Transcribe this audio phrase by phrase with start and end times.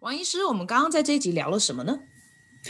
[0.00, 1.98] 王医师，我们刚刚在这一集聊了什么呢？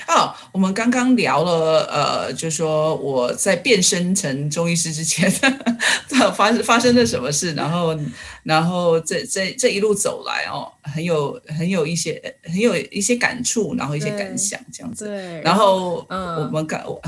[0.08, 5.30] 哦，我们刚刚聊了，呃，就说我在变身成中医师之前，
[6.34, 7.98] 发发生了什么事，然后，
[8.42, 15.06] 然后这这这一路走来哦，很有很有一些很有一些感触，然后一些感想这样子。
[15.06, 17.00] 对，然后，嗯，我们感我。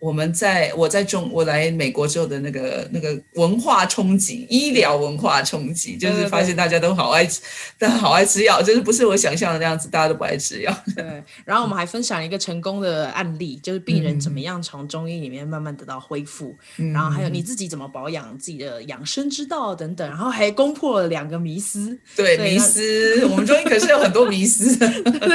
[0.00, 7.42] 我们在我在中我来美国之后的那个那个文化冲击，医疗文化冲击，就是发现大家都好爱吃，
[7.78, 10.74] 大家好爱吃药，就是不是我想象的那样子，大家都不爱吃药。
[10.96, 11.04] 对，
[11.44, 21.98] 然后我们还分享一个成功的案例，就是病人怎么样从中医里面慢慢得到恢复，嗯、然后还有你自己怎么保养自己的养生之道等等，然后还攻破了两个迷思。
[22.16, 24.76] 对，迷思，我们中医可是有很多迷思。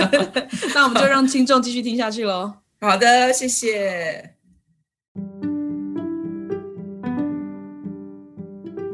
[0.74, 2.52] 那我们就让听众继续听下去喽。
[2.82, 4.35] 好的，谢谢。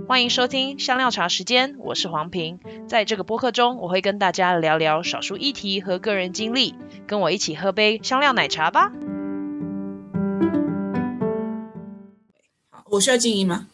[0.08, 2.60] 欢迎收听香料茶时间，我是黄平。
[2.88, 6.76] 在这个播客中，我会跟大家聊聊少数议题和个人经历，
[7.08, 8.92] 跟我一起喝杯香料奶茶吧。
[12.70, 13.68] 好，我需要静音吗？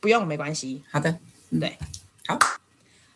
[0.00, 0.82] 不用，没关系。
[0.90, 1.18] 好的，
[1.60, 1.76] 对，
[2.26, 2.38] 好。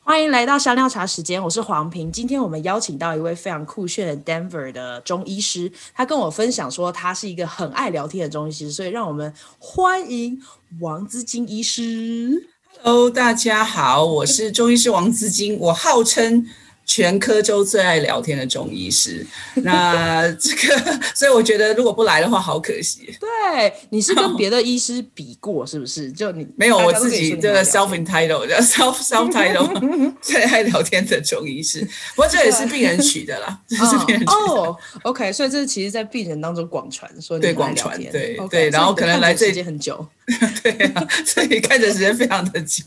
[0.09, 2.13] 欢迎来到香料茶时间，我是黄平。
[2.13, 10.41] 今天我们邀请到一位非常酷炫的 Denver 的中医师，他跟我分享说他是一个很爱聊天的中医师，所以让我们欢迎
[10.79, 12.49] 王资金医师。
[12.85, 16.47] Hello，大家好，我是中医师王资金，我号称。
[16.87, 23.13] 全科州最爱聊天的中医师，那这个，所以我觉得如果不来的话，好可惜。
[23.21, 26.11] 对，你是跟别的医师比过，是不是？
[26.13, 31.81] 就你 没有我自己这个 self entitled 叫 self self title 最爱聊天的中医师，
[32.15, 34.33] 不过这也是病人取的啦，这是病人取的。
[34.33, 40.07] 哦，OK，所以这是其实在病人当中广传，说你广传，对对，然后可能来这时间很久，
[40.63, 42.83] 对啊，所以看着时间非常的久，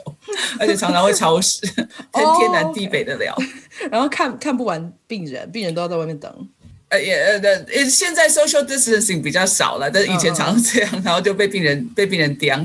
[0.60, 1.62] 而且常常会超时，
[2.12, 3.36] 跟天南地北的聊。
[3.90, 6.50] 然后看看不完病人，病人都要在外面等。
[6.90, 12.58] 呃，也呃，现在 social distancing 比较少了，但是以前常常这样，嗯、然后就被病人被病人刁。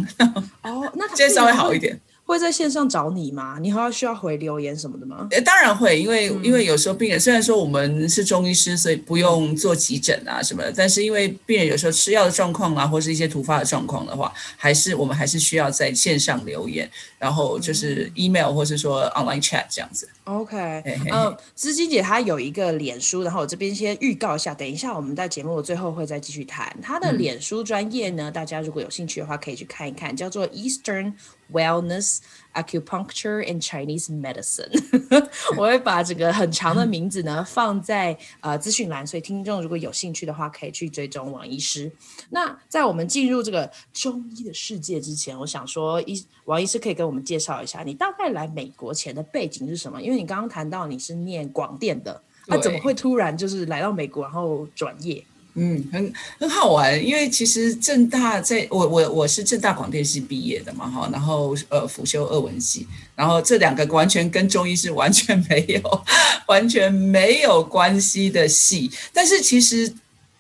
[0.63, 1.99] 哦，那现在稍微好一点。
[2.27, 3.59] 会在线上找你吗？
[3.61, 5.29] 你还要需要回留言什么的吗？
[5.31, 20.09] 呃，当然会，因为因为有时候病人虽然说我们是中医师，所以不用做急诊啊什么的，但是因为病人有时候吃药的状况啊，或是一些突发的状况的话，还是我们还是需要在线上留言，然后就是 email 或是说 online chat 这样子。
[20.25, 26.75] OK，嗯，资金姐她有一个脸书，然后我这边先预告一下，等一下我们在节目最后会再继续谈。
[26.81, 31.13] 她的脸书专业呢，大家如果有兴趣的话可以去看一看，叫做 Eastern
[31.53, 32.21] Wellness
[32.55, 34.71] Acupuncture and Chinese Medicine。
[35.59, 41.91] 我会把这个很长的名字呢放在呃资讯栏，所以听众如果有兴趣的话，可以去追踪王医师。
[42.31, 50.01] 那在我们进入这个中医的世界之前，我想说，医王医师可以跟我们介绍一下，你大概来美国前的背景是什么？
[50.01, 55.23] 因为你刚刚谈到你是念广电的，那怎么会突然就是来到美国，然后转业？
[55.55, 66.05] 嗯，很很好玩，因为其实正大在我我我是正大广电系毕业的嘛，哈，然后呃辅修二文系，然后这两个完全跟中医是完全没有
[66.49, 69.93] 完全没有关系的系，但是其实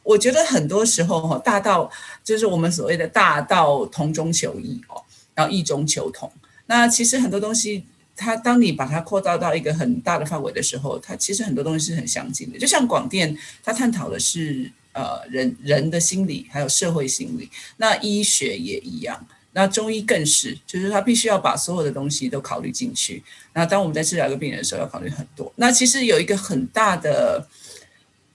[0.02, 1.90] 我觉得很多时候哈，大道
[2.24, 5.00] 就是我们所谓的大道同中求异哦，
[5.34, 6.30] 然后异中求同，
[6.66, 7.84] 那其实很多东西。
[8.16, 12.56] 它当你把它扩大到一个很大的范围的时候，它其实很多东西是很相近的。
[12.56, 17.50] 就像广电，它探讨的是呃人人的心理，还有社会心理。
[17.76, 23.22] 那医学也一样，那中医更是，就是他必须要把所有的东西都考虑进去。
[23.52, 25.52] 那当我们在治疗一个病人的时候，要考虑很多。
[25.56, 27.46] 那其实有一个很大的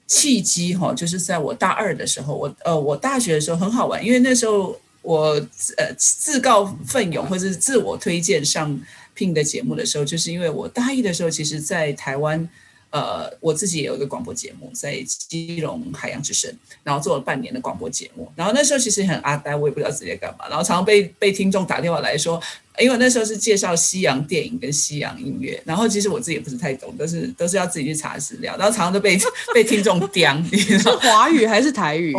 [0.05, 5.31] 契机哈，就是在我大二的时候，我呃我大学的时候很好玩，因为那时候我
[5.77, 8.79] 呃自告奋勇或者是自我推荐上。
[9.15, 12.49] 聘的节目的时候，就是因为我大一的时候，其实，在台湾，
[12.91, 16.51] 呃，我自己也有一个广播节目，在基隆海洋之声，
[16.83, 18.31] 然后做了半年的广播节目。
[18.35, 22.41] 然后那时候其实很阿呆，我也不知道自己在干嘛，然后常常被被听众打电话来说。
[22.79, 29.19] 因为那时候是介绍西洋电影跟西洋音乐，然后其实我自己也不是太懂，都是都是要自己去查资料，然后常常都被
[29.53, 30.35] 被听众刁。
[30.51, 32.13] 你是华语还是台语？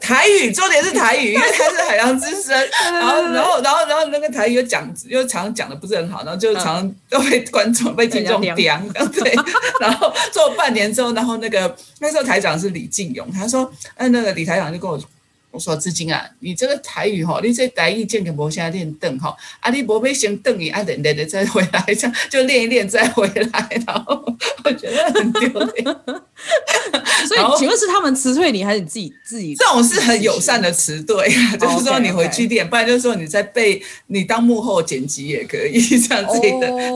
[0.00, 2.56] 台语，重点是台语，因为它是海洋之声。
[2.92, 8.54] 然后然后然后然后那个台语又讲又常常讲的不是很好，然后就常常都被观众被听众刁。
[9.12, 9.34] 对，
[9.80, 15.00] 然后做半年之后，然后那个那时候台长是李进勇，他说，哎，那个李台长就跟我
[15.60, 15.66] 说。
[15.66, 24.24] 我说姿晶啊，你这个台语哈，你这台语见个无啥练邓哈，啊你无必先邓你啊等等等再回来，这样就练一练再回来，然后
[24.64, 25.84] 我觉得很丢脸。
[27.26, 29.54] 所以，请问是他们辞退你，还是你自己自己？
[29.56, 31.28] 这种是很友善的辞对，
[31.58, 36.50] 就是说你回去练，不然就是说你在背，你当幕后剪辑也可以这样子的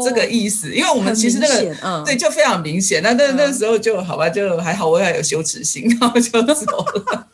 [0.04, 0.72] 这个意思。
[0.72, 7.26] 因为我们其实那个对就非常明显，那那那时候就好吧，就还好，我也有羞耻心，然后就走了。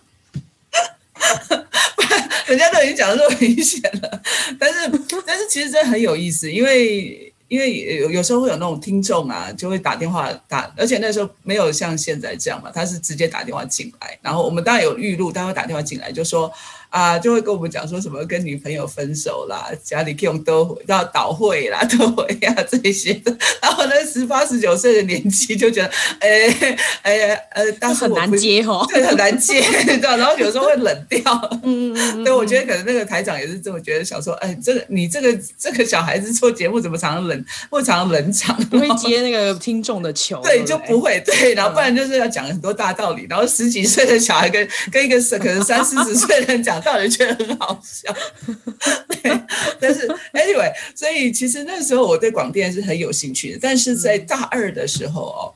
[1.97, 4.23] 不 然人家都已经讲的这么明显了，
[4.59, 4.91] 但是
[5.27, 7.33] 但是其实真的很有意思，因为。
[7.49, 16.53] 因为有有时候会有那种听众啊，就会打电话打，而且那时候没有像现在这样嘛，他是直接打电话进来，然后我们当然有预录，他会打电话进来就说。
[16.97, 23.37] 啊，就会跟我们讲说什么跟女朋友分手啦，家里用都要倒会啦， 都会呀这些的。
[23.61, 25.91] 然后呢十八十九岁的年纪就觉得，
[26.21, 30.17] 哎哎呃，但是很难接哦， 对，很难接，你知道。
[30.17, 31.23] 然后有时候会冷掉，
[31.65, 32.25] 嗯嗯。
[32.25, 41.53] 对，我觉得可能那个台长也是这么觉得，想说，哎，这个你这个这个小孩子做节目怎么常常冷，会常常冷场，不会接那个听众的球，对，就不会对。
[41.53, 46.83] 然后不然就是要讲很多大道理，然后十几岁的小孩跟跟一个可能三四十岁的人讲。
[46.87, 48.15] 到底觉得很好笑，
[49.11, 49.41] 对，
[49.81, 53.59] 但是 anyway，所以其实那时候我对广电是很有兴趣的。
[53.61, 55.53] 但是在大二的时候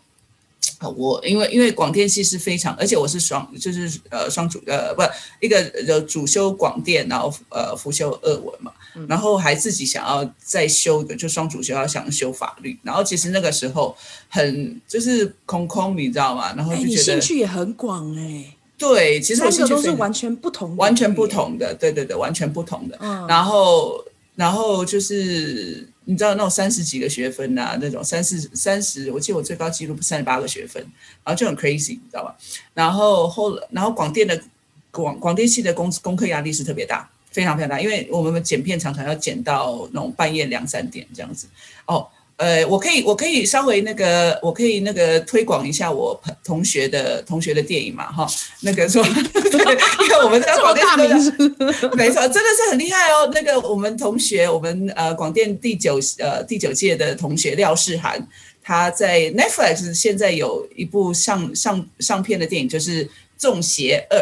[0.80, 5.02] 哦，我因为因为广电系是非常，而且我是双，就是呃双主呃不
[5.38, 5.56] 一个
[5.86, 8.72] 呃主修广电，然后呃辅修俄文嘛，
[9.08, 12.76] 然后还自己想要再修一个就双主修，要想修法律。
[12.82, 13.96] 然后其实那个时候
[14.28, 16.52] 很就是空空，你知道吗？
[16.56, 18.56] 然后就觉得、欸、兴趣也很广哎、欸。
[18.80, 22.96] 对，其实我三个都是完全不同的，完全不同的，对对对，完全不同的。
[22.98, 24.02] 嗯，然后
[24.34, 30.82] 然后就是你知道那种三十几个学分呐、啊，那种三四三十，我记得我最高纪录三十八个学分，
[31.22, 32.34] 然后就很 crazy，你知道吧？
[32.72, 34.42] 然后后然后广电的
[34.90, 41.46] 广广电系的工功课压力是特别大，非常非常大，因为我们剪片常常要剪到那种半夜两三点这样子。
[41.86, 42.08] 哦。
[42.40, 48.26] 呃，我可以，我可以稍微那个，我可以那个推广一下我朋同学的同学的电影嘛，哈，
[48.62, 53.30] 那个说， 因为我们在广电都， 没错，真的是很厉害哦。
[53.34, 58.26] 那个我们同学，我们呃广电第九呃第九届的同学廖世涵，
[58.62, 63.04] 他在 Netflix 现在有一部上上上片的电影，就是
[63.36, 64.16] 《中邪二》，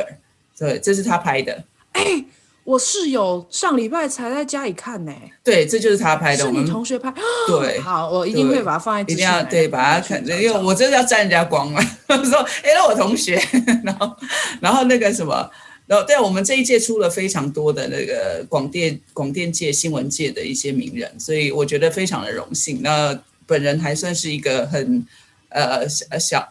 [0.58, 1.62] 对，这是他拍的。
[1.92, 2.24] 哎。
[2.68, 5.32] 我室友上礼拜才在家里看呢、欸。
[5.42, 6.44] 对，这就是他拍的。
[6.44, 7.10] 是你同学拍？
[7.46, 9.00] 对， 好，我一定会把它放在。
[9.10, 11.80] 一定要对，把它看，因为我真的要沾人家光嘛。
[12.06, 13.40] 说，哎，那我同学，
[13.82, 14.14] 然后，
[14.60, 15.50] 然后那个什么，
[15.86, 22.82] 然后对，我们这一届出了非常多的那个广电广电界、新闻界的一些名人，所以我觉得非常的荣幸。
[22.82, 25.06] 那本人还算是一个很。
[25.48, 26.48] 呃，小小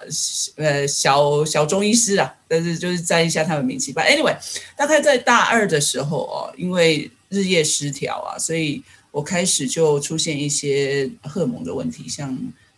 [0.55, 4.03] 呃小小中医师啊，但是就是沾一下他们名气吧。
[4.03, 4.35] Anyway，
[4.75, 12.37] 大概在大二的时候哦，因为日夜失调啊，所以我开始就出现一些荷尔蒙的问题，像。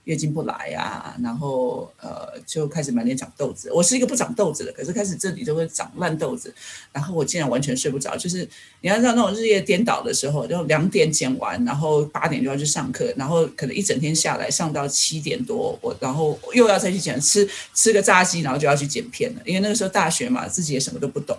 [0.09, 3.71] 月经不来啊，然后呃就开始满脸长痘子。
[3.71, 6.51] 我是一个不长痘子的，可是开始这里就会长烂痘子，
[6.91, 8.17] 然后我竟然完全睡不着。
[8.17, 8.39] 就是
[8.81, 19.41] 你要知道那种日夜颠倒的时候，就两点剪完，然后八点就要去上课，然后可能一整天下来上到七点多，我然后又要再去剪吃吃个炸鸡，然后就要去剪片了。
[19.45, 21.37] 因为那个时候大学嘛，自己也什么都不懂，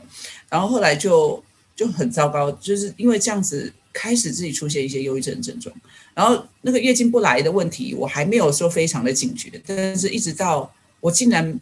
[0.49, 1.43] 然后后来就
[1.81, 5.75] 就很糟糕，就是因为这样子开始自己出现一些忧郁症症状。
[6.13, 11.59] 然后那个月经不来的问题，我还没有说非常的警觉，但是一直到我竟然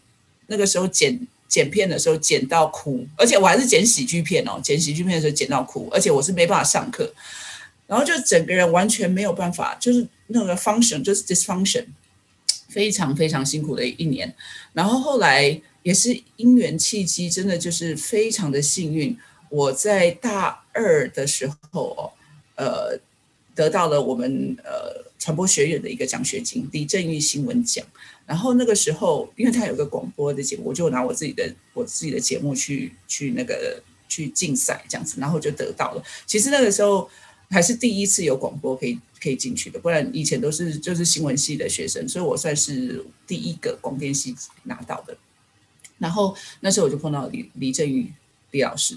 [0.49, 1.17] 那个时候剪
[1.47, 7.14] 剪片的时候剪到哭，而且我还是剪喜剧片哦，剪喜剧片的时候剪到哭，而且我是没办法上课，
[7.87, 11.85] 然后就整个人完全没有办法，就是那个 function 就是 dysfunction，
[12.69, 14.35] 非常非常辛苦的一年。
[14.73, 19.16] 然后后来也是因缘契机，真的就是非常的幸运，
[19.50, 22.12] 我在大二的时候，
[22.57, 22.99] 呃。
[23.59, 27.85] 得到了我们呃传播学院的一个奖学金，李正玉新闻奖。
[28.25, 36.05] 然后那个时候，因为他有个广播的节目，我就拿我自己的我自己的节目去去那个去竞赛这样子，然后就得到了。
[36.25, 37.11] 其实那个时候
[37.50, 45.19] 还是第一次有广播可以可以进去的，不然以前都是就是新闻系的学生，所以我算是第一个广电系拿到的。
[45.99, 48.12] 然后那时候我就碰到李李正宇
[48.52, 48.97] 李老师。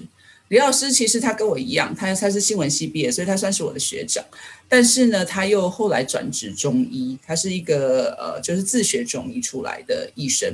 [0.52, 4.22] 李老师其实他跟我一样，他他是新闻系毕业，所以他算是我的学长。
[4.68, 10.54] 但是呢，他又后来转职中医，他是一个呃，就是自学中医出来的医生。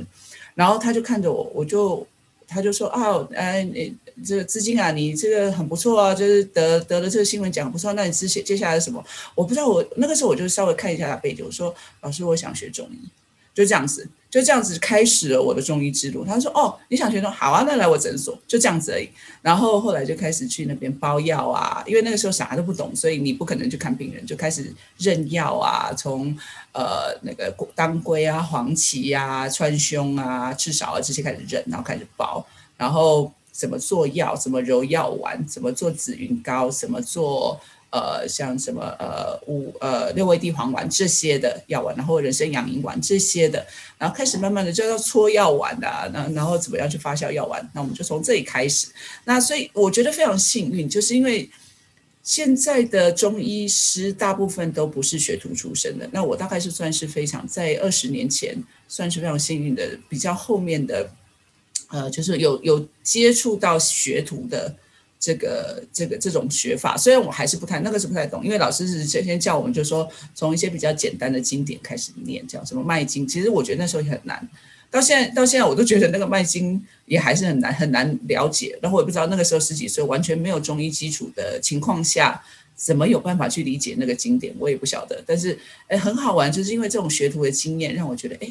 [0.54, 2.06] 然后他就看着我，我就
[2.46, 3.92] 他就说啊，哎，你
[4.24, 7.92] 这个资金啊，你这个很不错啊，就是得得了这个新闻奖不错。
[7.94, 9.04] 那你之前接下来是什么？
[9.34, 13.08] 我不知道我，我那个时候我就稍微看一下他背景，我说老师，我想学中医。
[13.58, 14.08] 就这样子。
[14.30, 16.22] 就这样子开始了我的中医之路。
[16.22, 19.08] 他说：“哦，你想学中，好啊，那来我诊所，就这样子而已。”
[19.40, 26.36] 然后后来就开始去那边包药啊，因为那个时候啥都不懂，所以你不可能去看病人，就开始认药啊，从
[26.72, 32.46] 呃那个当归啊、黄芪啊、川芎啊、赤芍啊这些开始认，然后开始包，
[32.76, 37.58] 然后怎么做药，怎么揉药丸，怎么做紫云膏，怎么做。
[37.90, 43.66] 呃，像什么呃五呃六味地黄丸这些的药丸，然后人参养阴丸这些的，
[43.96, 48.88] 然后开始慢慢的就要搓药丸，啊，然然后怎么样去发酵药丸，那我们就从这里开始。
[49.24, 51.48] 那所以我觉得非常幸运，就是因为
[52.22, 58.54] 现在的中医师大部分都不是学徒出身的，那我大概是算是非常在二十年前
[58.86, 61.10] 算是非常幸运的，比较后面的，
[61.88, 64.76] 呃，就是有有接触到学徒的。
[65.28, 73.28] 这个这个这种学法，虽然我还是不太那个是不太懂，因为老师是先先叫我们，就说从一些比较简单的经典开始念，叫什么脉经。
[73.28, 74.48] 其实我觉得那时候也很难，
[74.90, 78.78] 到现在到现在我都觉得那个脉经也还是很难很难了解。
[78.80, 82.42] 然后我也不知道那个时候十几岁完全没有中医基础的情况下，
[82.74, 85.22] 怎么有办法去理解那个经典，我也不晓得。
[85.26, 85.58] 但是
[85.88, 88.48] 哎，很好玩，就是因为这种学徒的经验，让我觉得哎，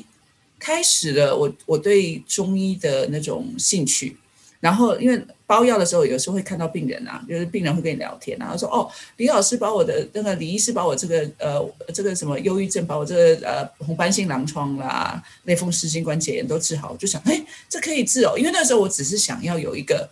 [0.60, 4.15] 开始了我我对中医的那种兴趣。
[4.60, 20.10] 然后，因为包药的时候，有时候会看到病人啊，就是病人会跟你聊天啊，说哦，李老师把我的那个李医师把我这个呃这个什么忧郁症，把我这个呃红斑性狼疮啦、类风湿性关节炎都治好，我就想，哎，这可以治哦，因为那时候我只是想要有一个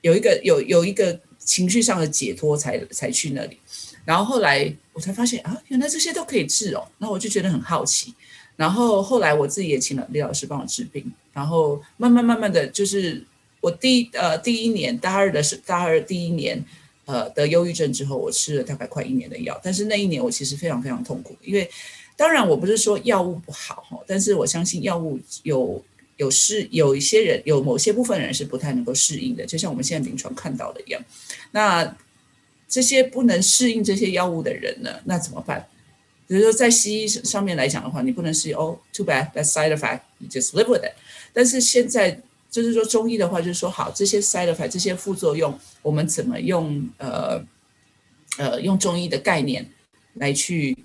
[0.00, 3.56] 有一个有有一个情绪上的解脱才才去那里，
[4.04, 8.12] 然后后来我才发现啊，原来这些都可以治哦，那我就觉得很好奇，
[8.56, 13.24] 然后后来我自己也请了李老师帮我治病，然后慢慢慢慢的就是。
[13.62, 16.62] 我第呃第一年大二的是大二第一年，
[17.04, 21.70] 呃得忧郁症之后，我吃了大概快一年的药，但是那一年我其实非常非常痛苦，因为
[22.16, 25.80] 当然我不是说药物不好哈，但是我相信药物有
[26.16, 31.00] 有适有一些人有某些部分人是不太能够适应的，就像我们现在临床看到的一样。
[31.52, 31.96] 那
[32.68, 35.64] 这些不能适应这些药物的人呢，那怎么办？
[36.26, 40.94] 比如说在西医上面来讲的话，你不能适应哦，too bad that side effect，you just live with it。
[41.32, 42.20] 但是现在。
[42.52, 47.42] 就是说中医的话，就是说好这些 side effect 这些副作用，我们怎么用呃
[48.36, 49.66] 呃用中医的概念
[50.16, 50.76] 来去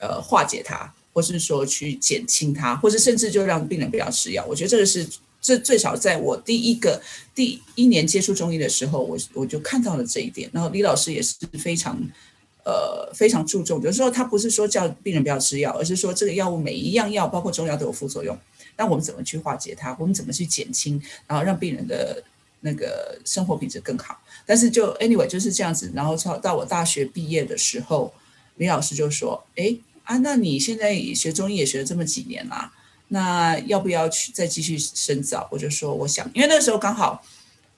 [0.00, 4.44] 呃化解它，或是说去减轻它，或是甚至就让病人不要吃药。
[4.46, 5.06] 我觉得这个是
[5.40, 7.00] 这最少在我第一个
[7.36, 10.50] 第一年接触中医的时候，我我就看到了这一点。
[10.52, 11.96] 然后李老师也是非常
[12.64, 18.36] 呃非常注重，有时候他不是说叫病人不要吃药，而是说这个药物每一样药，包括中药都有副作用。
[18.76, 19.96] 那我们怎么去化解它？
[19.98, 22.22] 我们怎么去减轻，然后让病人的
[22.60, 24.20] 那个生活品质更好？
[24.46, 25.90] 但是就 anyway 就是这样子。
[25.94, 28.12] 然后到我大学毕业的时候，
[28.56, 32.72] 李老师就说：“哎啊，那你现在学中医也学了这么几年啦，
[33.08, 37.24] 那要不要去再继续深造？”我就说：“我想，因为那时候刚好。”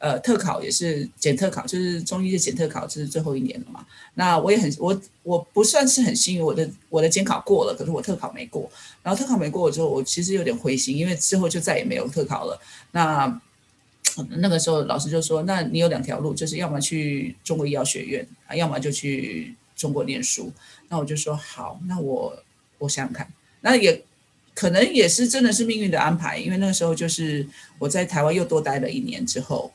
[0.04, 3.86] 呃，特考也是检特考，就是中医的检特考，这是最后一年了嘛。
[4.12, 8.70] 那我也很我我不算是很幸运，我的我的检考过了，可是我特考没过。
[9.02, 12.60] 然后特考没过之后，我其实有点灰心，因为之后就再也没有特考了。
[12.90, 13.40] 那
[14.28, 20.52] 那个时候老师就说：“那你有两条路，就是要么去中国医药学院啊，要么就去中国念书。”
[20.90, 22.44] 那我就说：“好，那我
[22.76, 23.26] 我想想看。”
[23.62, 24.04] 那也
[24.54, 29.72] 可能也是真的是命运的安排，因为那个时候就是我在台湾又多待了一年之后。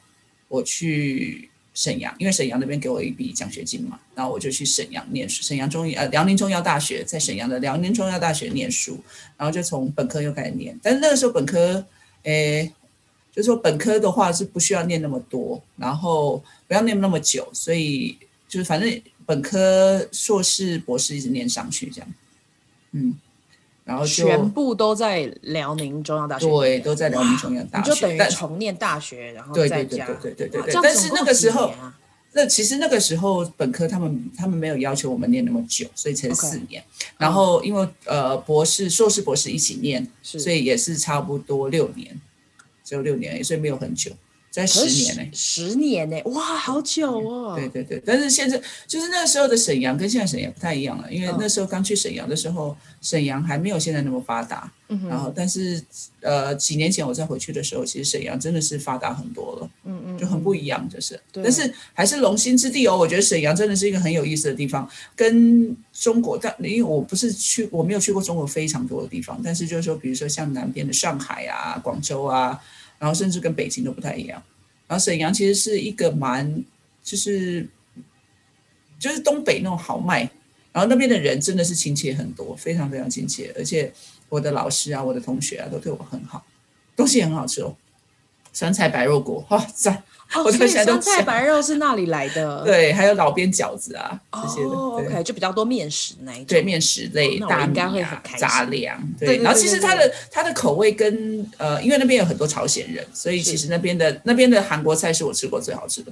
[0.49, 5.41] 我去沈阳，因为沈阳那边给我一笔奖学金嘛，然后我就去沈阳念书。
[5.41, 8.99] 沈阳中医呃，辽宁中医药大学在沈阳的辽宁中医药大学念书，
[9.37, 10.77] 然后就从本科又开始念。
[10.83, 11.85] 但是那个时候本科，
[12.23, 12.69] 诶，
[13.33, 18.17] 就是说本科的话是不需要念那么多，然后不要念那么久，所以
[18.49, 22.13] 就是反正本科、硕士、博士一直念上去这样，
[22.91, 23.17] 嗯。
[23.89, 30.73] 然后全部都在辽宁中央大学，对，都在辽宁中央大学，就等于重念大学，然后对对对对对对对。
[30.83, 31.73] 但是那个时候，
[32.33, 36.83] 那其实那个时候本科他们他们没有要求我们念那么久，所以才四年。
[37.17, 42.15] 然后因为呃博士、硕士、博士一起念，所以也是差不多六年，
[42.83, 44.11] 只有六年，所以没有很久。
[44.51, 47.53] 在十年呢、欸，十年呢、欸，哇，好久哦。
[47.55, 54.71] 对对对，但是现在就是那个时候的沈阳跟现在沈阳不太一样了，因为那时候刚去沈阳的时候，沈阳还没有现在那么发达。
[54.91, 55.79] 嗯、然后，但是
[56.19, 59.69] 呃，几年前我再回去的时候，其实沈阳真的是发达很多了。
[59.83, 61.19] 嗯嗯，就很不一样，就是。
[61.31, 72.59] 但是还是龙兴之地哦，我觉得沈阳真的是一个很有意思的地方，跟中国，但因为我不是去，我没有去过中国非常多的地方，但是就是说，比如说像南边的上海啊、广州啊。
[72.99, 74.43] 然后甚至跟北京都不太一样，
[74.87, 76.63] 然后沈阳其实是一个蛮，
[77.01, 77.67] 就是
[78.99, 80.29] 就是东北那种豪迈，
[80.73, 83.91] 然后那边的人真的是亲切很多，非常非常亲切，而且
[84.27, 86.45] 我的老师啊，我的同学啊，都对我很好，
[86.95, 87.75] 东西也很好吃哦，
[88.51, 90.03] 酸菜白肉锅，哇赞！
[90.35, 92.61] 哦，所以酸菜白肉是那里来的？
[92.65, 94.69] 对，还有老边饺子啊这些的。
[94.69, 96.45] 哦，OK，就比较多面食那一种。
[96.47, 99.01] 对，面食类，大米啊，杂粮。
[99.19, 106.11] 对，然后其实它的它的口味跟呃，因为那边有很多朝鲜人，所以其实那边的那边的韩国菜是我吃过最好吃的。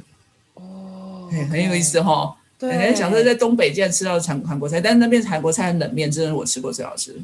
[0.56, 2.36] 哦，很有意思哈。
[2.60, 7.20] 对，很想说在东北竟然吃到韩韩国菜，但是那边韩国菜冷面真的是我吃过最好吃的。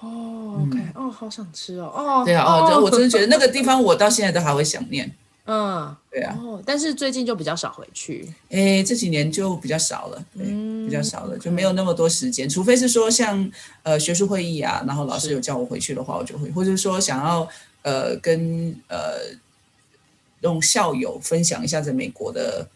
[0.00, 1.90] 哦，OK，哦，好想吃哦。
[1.96, 5.10] 哦，对啊，哦，我真的觉得那个地 方我到现在都还会想念。
[5.46, 10.46] 嗯，对啊，哦，但是最近就比较少回去，哎，这几年就比较少了，对，
[10.86, 13.50] 比较少了，就没有那么多时间，除非是说像
[13.82, 17.46] 呃学术会议啊，然后老师有叫我回去的话，我就会，或者说想要
[17.82, 19.18] 呃跟呃
[20.40, 22.66] 用校友分享一下在美国的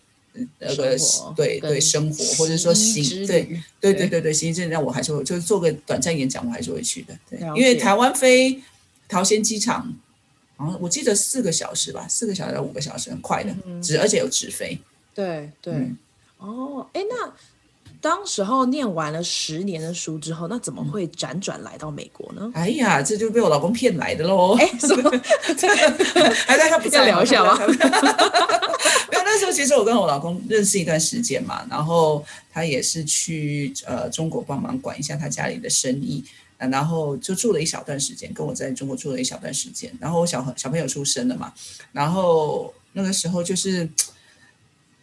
[0.59, 0.99] 那个
[1.35, 3.49] 对对生活，或者说行对
[3.81, 8.63] 对对对对行政，让我还是会就是做个短暂演讲，我还是会去的，对，因为台湾飞
[9.09, 9.91] 桃仙机场。
[10.59, 14.77] 然后我记得四个小时吧，四个小时到五个小时，很快的，直、嗯、而且有直飞。
[15.15, 15.97] 对对，嗯、
[16.39, 17.33] 哦，哎，那
[18.01, 22.51] 当时候念完了十年的书之后，那怎么会辗转来到美国呢？
[22.55, 24.57] 哎呀，这就被我老公骗来的喽！
[24.59, 25.11] 哎，什么？
[26.47, 27.59] 还在他不在聊一下吗？
[27.67, 27.75] 没
[29.17, 36.25] 有，那时候其实我跟我老公认识一段时间嘛，然后他也是去呃中国帮忙管一下他家里的生意。
[36.59, 39.93] 然后就住了一小段时间，跟我在中国住了一小段时间。
[40.01, 41.53] 然后我小小朋友出生了嘛，
[41.93, 43.89] 然后那个时候就是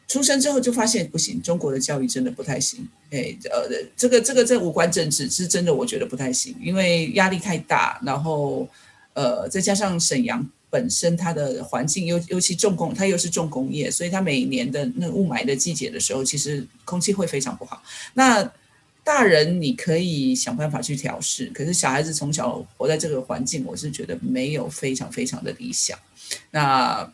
[0.07, 2.87] 出生之后就发现不行，中国的教育真的不太行。
[3.09, 7.99] 哎，呃，这个这个这无关政治，是真的，我觉得不太行，因为压力太大。
[8.03, 8.67] 然后
[9.13, 17.81] 呃，再加上沈阳本身它的环境，尤尤其重工，它又是重工业，所以它每年的那雾霾的季节的时候，其实空气会非常不好。
[18.13, 18.43] 那
[19.05, 25.97] 大人你可以想办法去调试，可是小孩子从小活在这个环境，我是觉得没有非常非常的理想。
[26.49, 27.07] 那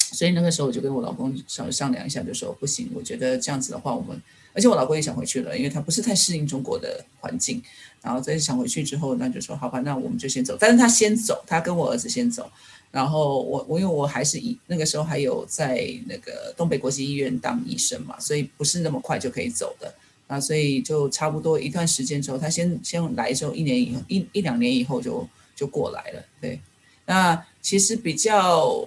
[0.00, 4.20] 所以那个时候我就跟我老公稍微商量一下，就说不行，我觉得这样子的话，我们
[4.54, 7.62] 而且我老公也想回去了，因为他不是太适应中国的环境。
[8.00, 10.56] 然后再想回去之后，那就说好吧，那我们就先走。
[10.58, 12.50] 但是他先走，他跟我儿子先走。
[12.90, 19.92] 然后我我因为我还是以那个时候还有在那个东北国际医院当医生嘛，所以不是那么快就可以走的。
[20.28, 26.22] 啊，所以就差不多一段时间之后，他先先来之后，一年以后一一两年以后就就过来了。
[26.40, 26.60] 对，
[27.06, 28.86] 那其实比较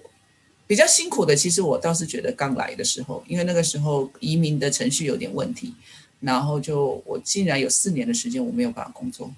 [0.68, 5.74] 比较辛苦的，其实我倒是觉得刚来的时候，因为那个时候移民的程序有点问题，
[6.20, 9.34] 然后就我竟然有四年的时间我没有办法工作。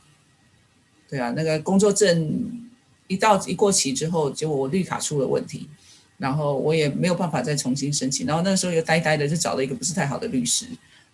[1.09, 2.69] 对啊，那个工作证
[3.07, 5.69] 一到一过期之后，结果我绿卡出了问题，
[6.17, 10.65] 然后我也没有办法再重新申请，然后那个时候又呆呆的就找了一个不是太好的律师。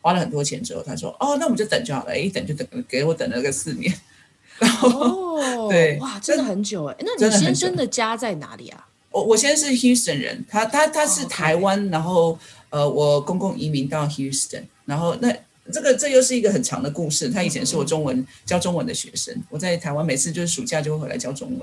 [0.02, 3.94] 花了很多钱之后，他说：“哦，那我们就等就好了。”一等就等，给我等了个四年。
[4.60, 6.96] 然后，哦、 对，哇，真的很久哎。
[7.00, 8.88] 那你先生的家在哪里啊？
[9.12, 11.92] 我我先生是 Houston 人，他他他是台湾，oh, okay.
[11.92, 15.34] 然后呃，我公公移民到 Houston，然后那
[15.72, 17.30] 这个这又是一个很长的故事。
[17.30, 21.60] 他以前是我中文、嗯、教中文的学生，我在台湾每次就是暑假就会回来教中文。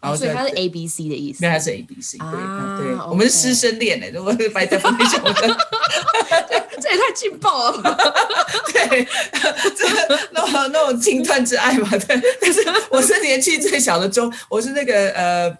[0.00, 2.28] 然后所以他是 A B C 的意思，对，他是 A B C，对
[2.78, 5.56] 对，我们是师生恋哎，如果是白带分那种的，
[6.80, 7.96] 这也太劲爆了吧？
[8.72, 9.04] 对，
[9.76, 9.86] 这
[10.32, 12.20] 那种那种情断之爱嘛，对。
[12.40, 12.60] 但是
[12.90, 15.56] 我是年纪最小的中，我是那个呃。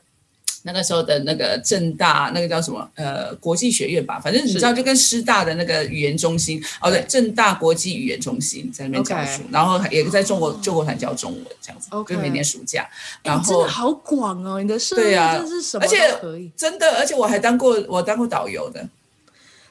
[0.66, 12.88] 那个时候的那个正大那个叫什么呃国际学院吧，反正你知道就跟师大的那个语言中心哦对，正大国际语言中心在那边教书，然后也在中国救国团教中文这样子，就每年暑假，
[13.22, 15.98] 然后真的好广哦，你的设定真是什么而且，
[16.56, 18.82] 真的，而且我还当过我当过导游的。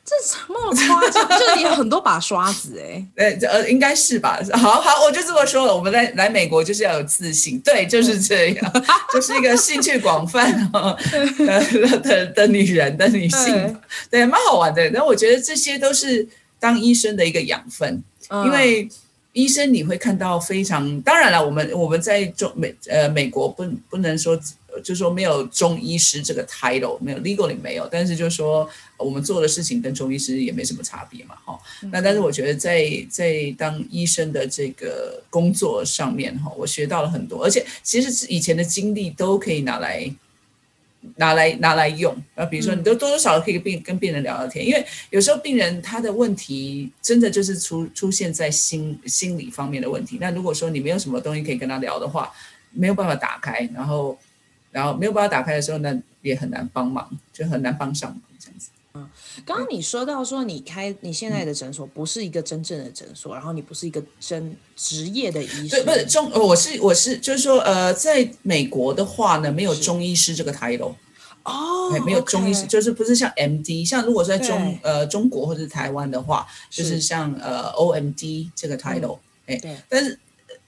[0.05, 1.27] 这什么夸张？
[1.39, 4.37] 这里有很多把刷子哎， 呃呃，应该是吧。
[4.51, 5.73] 好好，我就这么说了。
[5.73, 8.73] 我们来来美国就是要有自信， 对，就是这样，
[9.13, 10.97] 就是一个兴趣广泛的
[11.37, 13.79] 的的，的女人的女性，
[14.11, 14.89] 对，蛮好玩的。
[14.89, 16.27] 那我觉得这些都是
[16.59, 18.03] 当医生的一个养分，
[18.45, 18.89] 因为
[19.31, 24.37] 医生你会看到非常，当然了，我们我们在中美呃美国不不能说。
[24.81, 31.59] 就是说没有中医师这个 title，没有 legally 没有，但是就是说我们做的事情跟中医师也没什么差别嘛，哈。
[31.91, 40.11] 那但是我觉得在在当医生的这个工作上面，哈，我学到了很多，而且其实以前的经历都可以拿来
[41.15, 42.15] 拿来拿来用。
[42.33, 50.17] 啊，比如说你都多多少少可以跟病跟病人聊聊天，因为有时候病人他的问题真的就是出出现在心心理方面的问题。
[50.19, 52.31] 那如果说你没有什么东西可以跟他聊的话，
[52.71, 54.17] 没有办法打开，然后。
[54.73, 58.69] 然后没有办法打开的时候，那也很难帮忙，就很难帮上忙这样子。
[58.95, 59.09] 嗯，
[59.45, 70.95] 刚刚你说到说你开你现在的诊所不是一个真正的诊所，嗯、然后你不是一个真职业的医生，对，不是中，我是我是就是说呃，在美国的话呢，没有中医师这个 title。
[71.45, 80.17] 哦，没有中医师就是不是像 MD，像如果在中呃中国或者台湾的话，就是像呃 OMD 这个 title，哎、嗯，对，但是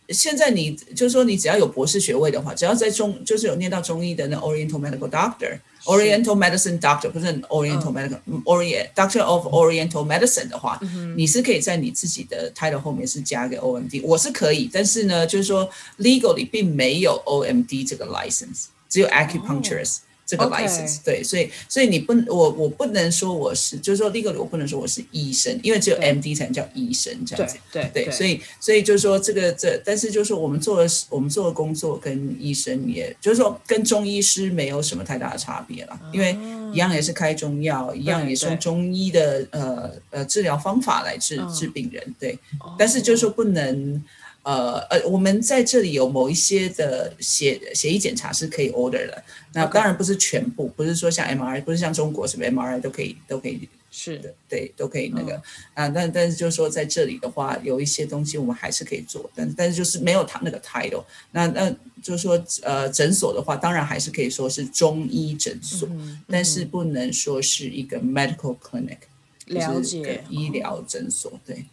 [0.10, 12.80] 现在你就是说你只要有博士学位的话，只要在中就是有念到中医的那 Oriental Medical Doctor，Oriental Medicine Doctor 不是 Oriental Medical、嗯、Orient Doctor of Oriental Medicine 的话、嗯，你是可以在你自己的 title
[12.80, 19.98] 后面是加个 OMD，我是可以，但是呢，就是说 legally 并没有 OMD 这个 license，只有 acupuncturist。
[19.98, 21.00] 哦这个 license.
[21.04, 27.58] 对，所以所以你不我我不能说我是，就是说 legally 我不能说我是医生，因为只有 MD 才能叫医生这样子。
[27.72, 36.36] 对对，对，对，所以所以就是说这个这，但是就是说我们做的我们做的工作跟医生也，就是说跟中医师没有什么太大的差别了，因为
[36.74, 42.38] 一样也是开中药，一样也是用中医的呃呃治疗方法来治治病人，对，
[42.78, 44.04] 但是就是说不能。
[44.46, 53.68] 呃呃，我们在这里有某一些的血血液检查是可以 order 的，那当然不是全部，不是说像 MRI，不是像中国什么 MRI 都可以都可以。
[53.98, 55.42] 是的，对，都可以那个、
[55.74, 65.88] 嗯、啊，但但是就是说在这里的话，有一些东西我们还是可以做，但但是就是没有他那个 title，那那就是说呃诊所的话，当然还是可以说是中医诊所，
[66.28, 68.98] 但是不能说是一个 medical clinic，
[69.46, 71.64] 了解，就是医疗诊所，对。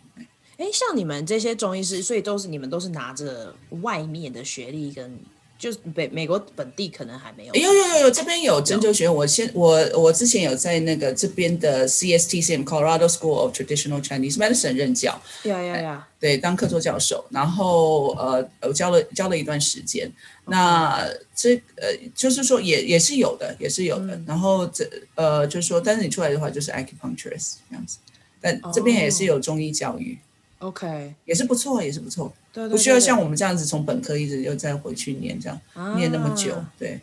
[0.63, 5.19] 哎，像你们这些中医师，所以都是你们都是拿着外面的学历，跟
[5.59, 7.55] 就是北美国本地可能还没有。
[7.55, 9.13] 有有有有，这边有针灸学院。
[9.13, 15.21] 我先我我之前有在那个这边的 CSTCM Colorado School of Traditional Chinese Medicine 任教。
[15.43, 16.09] 呀呀呀！
[16.21, 20.07] 对，当客座教授，然后呃，我教了教了一段时间。
[20.07, 20.51] Okay.
[20.51, 24.15] 那这呃，就是说也也是有的，也是有的。
[24.15, 27.99] 嗯、然后这呃，就是说，但是你出来的话就是 acupuncturist 这样子。
[28.41, 30.17] 但这边也是有中医教育。
[30.17, 30.32] Oh.
[30.63, 32.33] OK，也是不错，也是不错。
[32.53, 36.55] 对，对，对，对，不需要像我们这样子从本科一直又再回去念这样，啊、念那么久。
[36.79, 37.01] 对，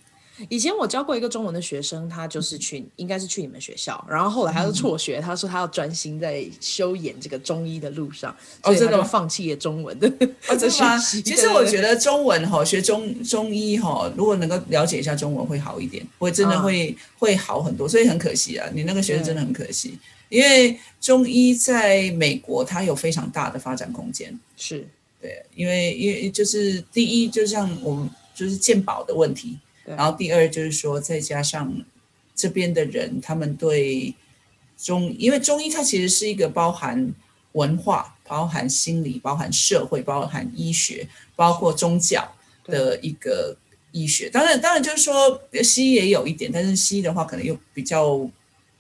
[0.48, 10.08] 以前我教过一个中文的学生，他就是去，应该是去你们学校，然后后来他就辍学，嗯、他说他要专心在修研这个中医的路上，哦，真的放弃了中文的。
[10.48, 10.98] 哦，真的吗？
[11.26, 17.90] 其实我觉得中文哈，学中中医哈，如果能够了解一下中文会好一点，会真的会、啊、会好很多。
[17.90, 20.00] 所以很可惜啊，你那个学生真的很可惜。
[20.30, 24.40] 因为中医在美国，它有非常大的发展空间。
[24.56, 24.88] 是，
[25.20, 31.74] 对，因为因为就是第一，就像我们就是健保的问题，然后第二就是说，再加上
[32.36, 34.14] 这边的人，他们对
[34.78, 37.12] 中，因为中医它其实是一个包含
[37.54, 42.32] 文化、包含心理、包含社会、包含医学、包括宗教
[42.66, 43.58] 的一个
[43.92, 44.30] 医学。
[44.30, 48.30] 当然，当然就是说西医也有一点，但是西医的话可能又比较。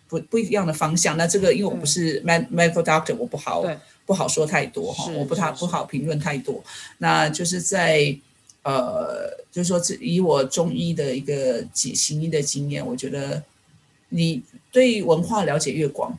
[0.09, 3.63] 不不一样的方向，那这个因为我不是 med medical doctor，我不好
[4.05, 6.61] 不好说太多哈，我不太不好评论太多。
[6.97, 8.17] 那就是在
[8.63, 13.41] 呃，就是说，以我中医的一个解行医的经验，我觉得
[14.09, 14.41] 你
[14.71, 16.17] 对文化了解越广，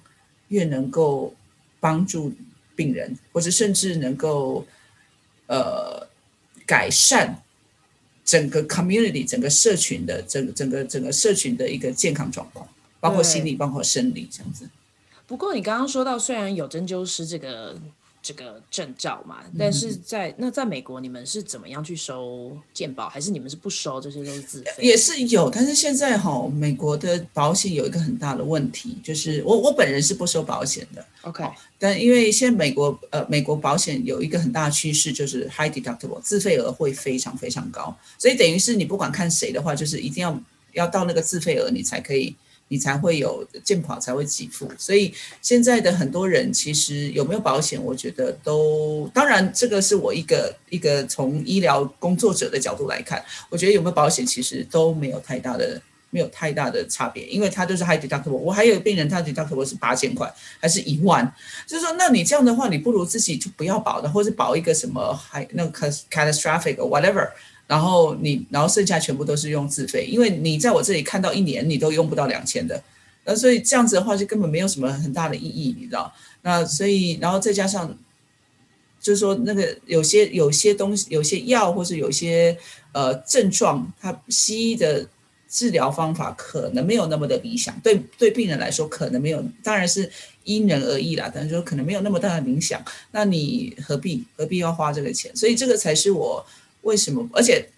[0.49, 1.35] 越能够
[1.81, 2.33] 帮助
[2.75, 4.65] 病人，或者甚至能够
[5.49, 6.09] 呃
[6.65, 7.43] 改善
[8.25, 12.67] 整个 community 整个社群的整个整个整个社群的一个健康状况。
[13.01, 14.69] 包括心理，包括生理，这样子。
[15.27, 17.77] 不过你刚刚说到，虽然有针灸师这个
[18.21, 23.09] 这个证照嘛，但是在那在美国，你们是怎么样去收健保？
[23.09, 24.01] 还是你们是不收？
[24.01, 24.83] 这些都是自费？
[24.83, 31.07] 也是有，但是现在哈，美国的保险有一个很大的问题，就是我我本人是不收保险的。
[31.23, 31.45] OK，
[31.79, 42.35] 但因为现在美国呃美国保险有一个很大的趋势，就是 high deductible 自费额会非常非常高，所以等于是你不管看谁的话，就是一定要要到那个自费额，你才可以。
[42.73, 58.37] 你才会有健保才会给付，所以现在的很多人其实有没有保险，我觉得都当然这个是我一个一个从医疗工作者的角度来看，我觉得有没有保险其实都没有太大的没有太大的差别，因为他都是 high deductible。
[58.37, 61.29] 我还有病人他 deductible 是八千块还是一万，
[61.67, 67.29] 就是说那你这样的话，你不如自己就不要保的，或是保一个什么还那个 catastrophic or whatever。
[67.71, 72.83] 然后你，然后剩下全部都是用自费，因为你在我这里看到一年你都用不到两千的，
[73.25, 76.13] 那所以这样子的话就根本没有什么很大的意义，你知道？
[76.43, 77.97] 那所以，然后再加上，
[79.01, 82.59] 就是说那个有些有些东西，有些药或是有些
[82.91, 85.07] 呃症状，它西医的
[85.49, 90.11] 治疗方法可能没有那么的理想，对对病人来说可能没有，当然是
[90.43, 95.31] 因人而异啦，但是说可能没有那么大的影响，那你何必何必要花这个钱？
[95.37, 96.45] 所以这个才是我。
[96.83, 97.29] 为什么？
[97.33, 97.69] 而且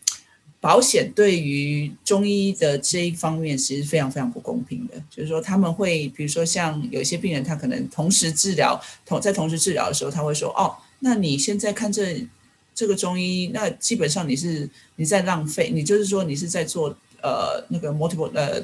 [0.60, 12.24] 保险对于中医的这一方面其实非常非常不公平的，就是说他们会，比如说像有些病人，他可能同时治疗，同在同时治疗的时候，他会说，哦，那你现在看这
[12.72, 18.60] 这个中医，那基本上你是你在浪费，你就是说你是在做呃那个 multiple 呃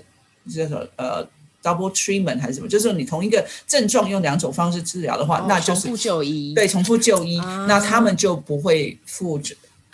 [0.48, 1.28] 叫做呃
[1.60, 9.40] double treatment 还是什么，就是说你同一个症状用两种方式治疗的话，哦、那就是重复就医，对，重复就医，啊、那他们就不会付。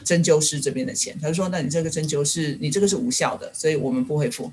[0.04, 4.52] 针灸师这边的钱，他就说：“那你这个针灸是，你这个是无效的，所以我们不会付。”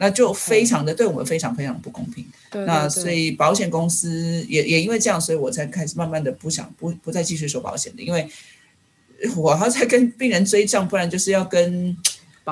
[0.00, 2.24] 那就非常的对我们非常非常不公平。
[2.52, 8.28] 对对对，那所以保险公司也也因为这样，所以我才开始慢慢的不想不不再继续收保险的，因为
[9.36, 11.96] 我还在跟病人追账，不然就是要跟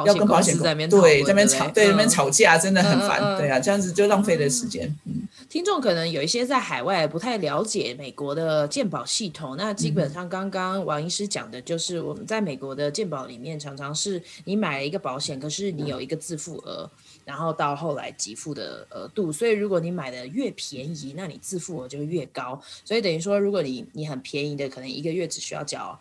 [0.05, 3.39] 要跟保险公司在那边对在那边吵对那边吵架，真的很烦。
[3.39, 4.95] 对啊，这样子就浪费了时间。
[5.05, 5.23] 嗯。
[5.49, 16.91] 听众可能有一些在海外不太了解美国的健保系统，那基本上刚刚王医师讲的就是我们在美国的健保里面，常常是你买了一个保险，可是你有一个自付额，
[17.25, 25.99] 然后到后来给付的额度，所以如果你买的越便宜，那你自付额就越高，所以等于说如果你你很便宜的，可能一个月只需要缴。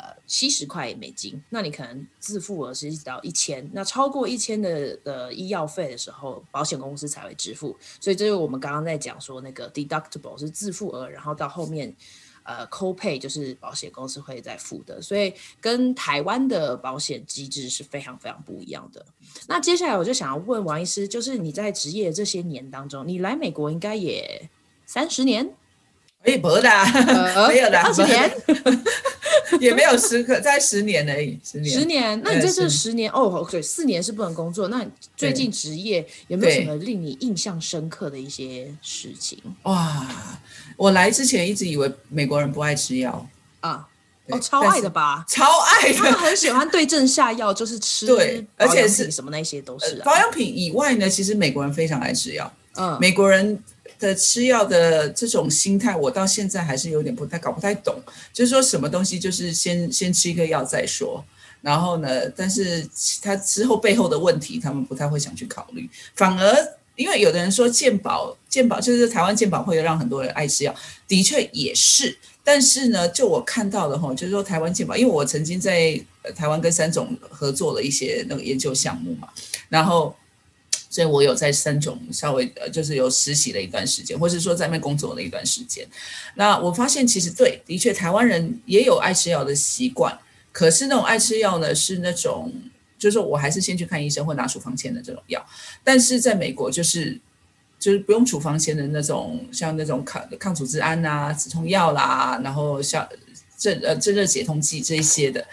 [0.00, 7.76] 呃，七十块美金，那你可能自付额是一直到一千，那超过一千的的医药费的时候，保险公司才会支付。
[8.00, 11.92] 所以这是我们刚刚在讲说那个 deductible 是自付额，然后到后面
[12.44, 19.04] 呃 copay 就是保险公司会再付的，所以跟台湾的保险机制是非常非常不一样的。
[19.48, 24.48] 那接下来我就想要问王医师，就是你在职业这些年当中，你来美国应该也
[24.86, 25.52] 三十年？
[26.24, 28.30] 哎，不的，呃、 没有的，二十年。
[29.60, 31.78] 也没有十个，在十年而已，十年。
[31.78, 34.68] 十年，那你在这十年哦，对，四年是不能工作。
[34.68, 34.84] 那
[35.16, 39.38] 最近职业有没有什么令你印象深刻的一些事情？
[39.62, 40.06] 哇，
[40.76, 43.26] 我来之前一直以为美国人不爱吃药
[43.60, 43.88] 啊，
[44.28, 45.24] 哦，超爱的吧？
[45.26, 52.52] 超爱的，他们很喜欢对症下药，就是吃，对，而且是什么那些都是、啊呃、保养品以外呢，其实美国人非常爱吃药。
[52.76, 53.58] 嗯，美国人。
[53.98, 57.94] 的吃药的这种心态，我到现在还是有点不太搞不太懂。
[58.32, 61.24] 就是说什么东西就是先先吃一个药再说，
[61.60, 62.88] 然后呢，但是
[63.20, 65.88] 他之后背后的问题，他们不太会想去考虑。
[66.14, 70.74] 反而因为有的人说健保健保就是台湾健保会让很多人爱吃药，
[71.06, 72.16] 的确也是。
[72.44, 76.00] 但是呢，就我看到的哈，就是说台湾健保，因为我曾经在
[76.36, 79.28] 台湾跟三种合作了一些那个研究项目嘛，
[79.68, 80.14] 然后。
[80.90, 85.86] 所以我有在三种稍微呃，就是有实习了一段时间，或是说在那边工作了一段时间。
[86.34, 90.18] 那我发现其实对，的确台湾人也有爱吃药的习惯，
[90.50, 92.52] 可是那种爱吃药呢，是那种
[92.98, 95.44] 就是我还是先去看医生或拿处方签的这种药。
[95.84, 97.20] 但是在美国就是
[97.78, 103.06] 就是不用处方签的那种，像那种抗抗组织胺啊、止痛药啦，然后像
[103.58, 105.46] 镇呃镇热解痛剂这一些的。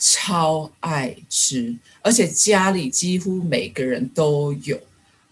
[0.00, 4.80] 超爱吃，而且家里几乎每个人都有。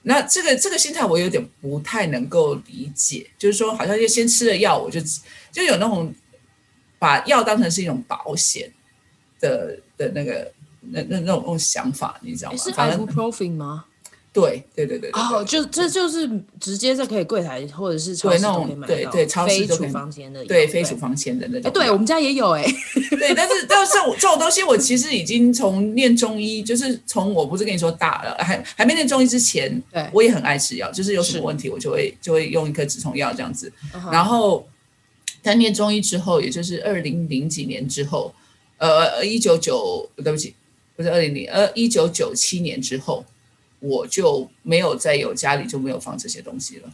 [0.03, 5.01] 那这个这个心态我有点不太能够理解，就是说好像就先吃了药，我就
[5.51, 6.15] 就有那种
[6.99, 8.71] 把药当成是一种保险
[9.41, 12.57] 的的那个那那那种那种想法，你知道吗？
[12.59, 13.87] 是 ibuprofen 吗？
[14.41, 16.29] 对对对对哦，就这就是
[16.61, 21.73] 直接在可以柜台或者是超市都可以买到，对对，超市非处方签的，对非处方签的那种。
[21.73, 22.63] 对我们家也有哎，
[23.19, 33.73] 对，但是但是我这种东西，我其实已经从念中医，就是从我不是跟你说大了，还还没念中医之前，对，我也很爱吃药，就是有什么问题我就会就会用一颗止痛药这样子。
[34.13, 34.67] 然后，
[35.43, 38.35] 但念中医之后，也就是二零零几年之后，
[38.79, 40.55] 呃，一九九，对不起，
[40.97, 43.25] 不是二零零，呃，一九九七年之后。
[43.81, 46.93] 我就没有再有家里就没有放这些东西了，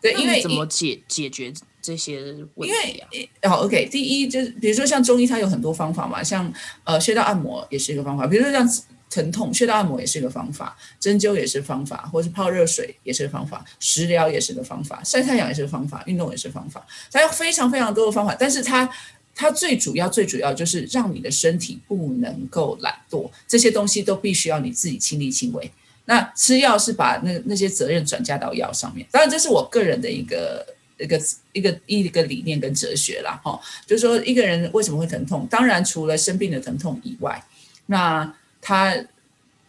[0.00, 2.20] 对，因为怎么解解决这些
[2.54, 3.08] 问题啊？
[3.12, 6.52] 因为好，OK，第一就是比如说像中医，它有很多方法嘛，像
[6.84, 8.68] 呃穴道按摩也是一个方法，比如说像
[9.08, 18.90] 疼痛穴道按摩也是一个方法，针灸也是方法，或是泡热水也是个方法，食疗也是个方法，晒太阳也是个方法，运动也是方法，它有非常非常多的方法，但是它。
[19.36, 25.68] 它最主要、最主要就是让你的身体不能够懒惰，这些东西都必须要你自己亲力亲为。
[26.06, 30.66] 那吃药是把那那些责任转嫁到药上面，当然这是我个人的一个
[30.98, 35.46] 一个一个一个理念跟哲学啦，哈，就是说一个人为什么会疼痛？
[35.50, 37.42] 当然除了生病的疼痛以外，
[37.86, 38.94] 那他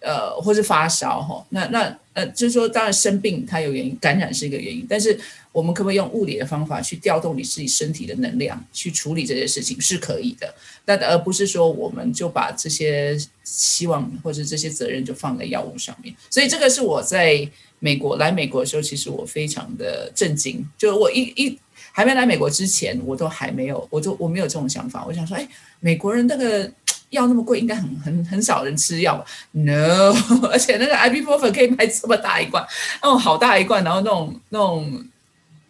[0.02, 5.20] 呃或是发烧哈，那那呃就是说当然生病它有原因，感染是一个原因，但是。
[5.56, 9.80] 我们可不可以用物理的方法去调动你自己身体的能量去处理这些事情？
[9.80, 16.14] 是可以的，但而不是说我们就把这些希望或者这些责任就放在药物上面。
[16.30, 20.68] 所以这个是我在美国来美国的时候，其实我非常的震惊。
[20.78, 21.58] 就我一一
[21.94, 25.06] 还没来美国之前，我都还没有，我都我没有这种想法。
[25.08, 25.48] 我想说，哎，
[25.80, 26.70] 美国人那个
[27.12, 30.14] 药那么贵，应该很很很少人吃药吧？No，
[30.52, 32.62] 而且那个 ibuprofen 可以买这么大一罐，
[33.02, 35.06] 那种好大一罐，然后那种那种。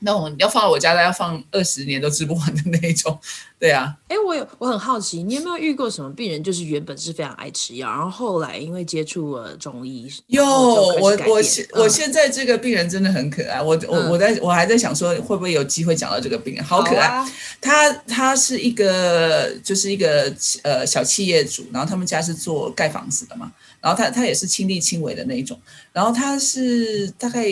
[0.05, 3.19] 那种你要放到我家，大概要放二十年都吃不完的那一种，
[3.59, 3.93] 对啊。
[4.07, 17.07] 哎，我有我很好奇，你有没有遇过什么病人，就是原本是非常爱吃药，然后后来因为接触了中医，有我我现我现在这个病人真的很可爱，我我我在我还在想说会不会有机会讲到这个病人，好可爱。
[17.07, 25.59] 啊、他他是一个就是一个呃小企业主，然后他们家是做盖房子的嘛，然后他他也是亲力亲为的那一种，
[25.91, 27.45] 然后他是大概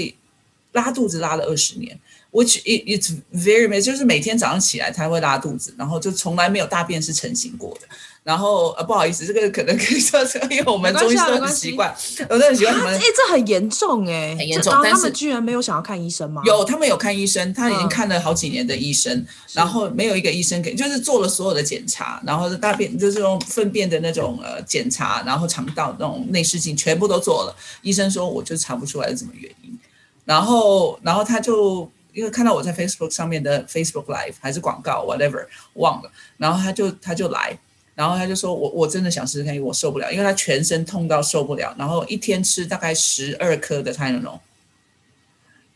[0.73, 1.99] 拉肚子拉了二十年。
[2.33, 7.87] Which it it's very bad，就是每天早上起来他会拉肚子，然后就从来没有大便是成型过的。
[8.23, 11.93] 然后呃不好意思，这个可能可以说是因为我们中医都很习惯，
[12.29, 12.89] 我都很习惯什么？
[12.89, 14.73] 哎，这很严重哎，很严重。
[14.81, 16.41] 但是他们居然没有想要看医生吗？
[16.43, 29.77] 有，他们有看医生，他已经看了好几年的医生，嗯、然后没有一个医生给，就是做了所有的检查，然后大便就是用粪便的那种呃检查，然后肠道那种内视镜全部都做了，医生说我就查不出来是什么原因，
[30.25, 31.87] 然后然后他就。
[32.13, 37.57] 因为看到我在 Facebook 上面的 Facebook Live 还是广告 whatever 忘了，然后他就他就来，
[37.95, 44.39] 然后他就说我我真的想试试看，因为我受不了，因为他全身痛到受不了，然后一天吃大概十二颗的 tyano，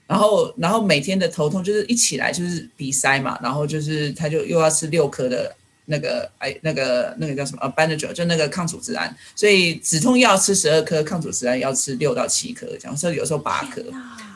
[0.06, 13.84] 然后然后每天的头痛就是一起来就是鼻塞嘛，然后就是他就又要吃六颗的那个哎那个那个叫什么啊 Benadryl 就那个抗组织胺，所以止痛药吃十二颗，抗组织胺要吃六到七颗，这样所以有时候八颗。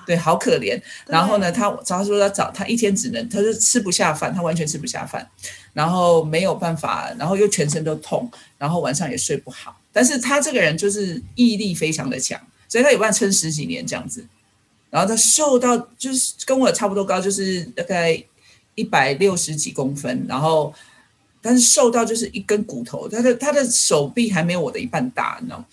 [0.05, 0.81] 对，好可怜。
[1.07, 5.27] 然后呢，他他说他早，他一天只能，他是吃不下饭，他完全吃不下饭，
[5.73, 9.77] 然后没有办法，然后又全身都痛，然后晚上也睡不好。
[9.93, 14.25] 但是他这个人就是毅力非常的强，所以他有办法撑十几年这样子。
[14.89, 18.21] 然后他瘦到就是跟我差不多高，就是大概
[18.75, 20.73] 一百六十几公分，然后
[21.41, 25.63] 但是瘦到就是一根骨头，他的他的手臂还没有我的一半大，你知道。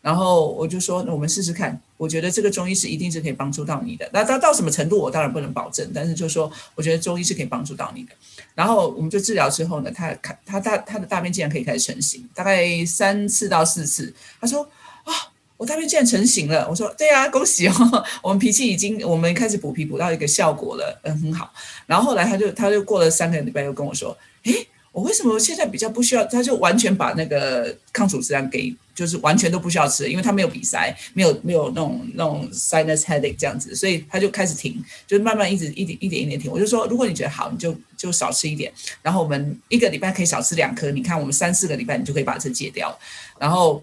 [0.00, 1.80] 然后我就说，那我们试试看。
[1.98, 4.08] 我觉得这个中医是一定是可以帮助到你的。
[4.12, 5.86] 那到到什么程度，我当然不能保证。
[5.94, 8.12] 但是就说，我觉得中医是可以帮助到你的。
[8.54, 14.14] 然后我们就治疗之后呢，他看他大他的大便竟然可以开始成型，大概三次到四次。
[14.40, 14.62] 他说
[15.04, 15.12] 啊，
[15.58, 16.66] 我大便竟然成型了。
[16.70, 17.74] 我说对啊，恭喜哦，
[18.22, 21.52] 我们脾气已经我们开始补脾补到一个效果了，嗯，很好。
[21.86, 24.66] 然后后来他就他就过了三个礼拜又跟我说，诶。
[24.90, 26.24] 我为什么现在比较不需要？
[26.24, 36.50] 他就完全把那个抗组织胺给，就是完全都不需要吃，因为他没有鼻塞，没有没有那种那种 sinus headache 这样子，所以他就开始停，就慢慢一直一点一点一点停。
[36.50, 42.92] 我就说，如果你觉得好，你就就少吃一点，然后我们一个礼拜可以少吃两颗，你看我们三四个礼拜你就可以把这戒掉。
[43.38, 43.80] 然后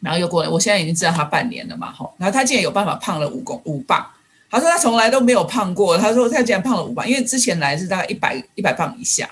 [0.00, 4.06] 然后又过了，我现在已经知道他半年了嘛，吼，然后他竟然有办法胖了五公五磅，
[4.50, 9.26] 他说他从来都没有胖过，他说他竟然胖了五磅，因为之前来是大概一百一百磅以下。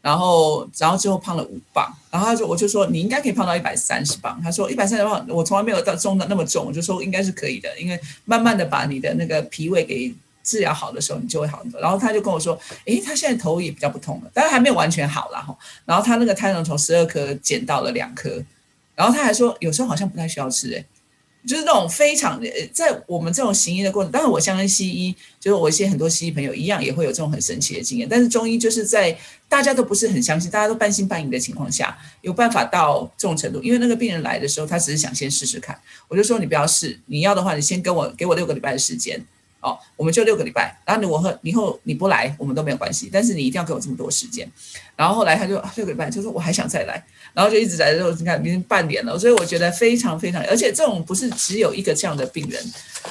[0.00, 4.38] 然后，然后最后胖了五磅，然后他就我就说你应该可以胖到一百三十磅。
[4.44, 6.66] 他说一百三十磅，我从来没有到重的那么重。
[6.66, 11.80] 我就说应该是可以的，因为慢慢的把你的那个脾胃给治疗好的时候，你就会好很多。
[11.80, 15.56] 然后他就跟我说，诶，他现在头也比较不痛了，但是还没有完全好了哈。
[15.86, 18.42] 然后他那个胎囊从十二颗减到了两颗，
[18.94, 20.84] 然后他还说有时候好像不太需要吃诶。
[21.46, 22.40] 就是那种非常
[22.72, 28.08] 在我们这种行医的过程，当然我相信西医，就是我一些很多西医朋友一样也会有这种很神奇的经验。
[28.08, 29.16] 但是中医就是在
[29.48, 33.60] 大家都不是很相信，大家都半信半疑的情况下，有办法到这种程度。
[33.62, 35.78] 因为那个病人来的时候，他只是想先试试看，
[36.08, 39.20] 我就说你不要试，你要的话，你先跟我给我六个礼拜的时间。
[39.62, 44.50] 哦，我们就六个礼拜，然后你我和以后你不来，我们都没有关系，但是你一定要给我这么多时间。
[44.96, 52.60] 然后后来他就六个礼拜，就说我还想再来，然后就一直在这，你看已经半年了，所以我觉得非常非常，而且这种不是只有一个这样的病人，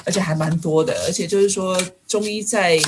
[0.04, 2.78] 而且还蛮多的，而且就是说中医在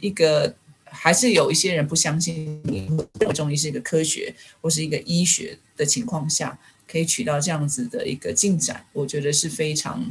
[0.00, 2.86] 一个还是有一些人不相信你，
[3.20, 6.58] 认为中医是一个科学或是一个医学的情况下，
[6.90, 10.02] 可以取到这样子的一个进展，我觉得是非常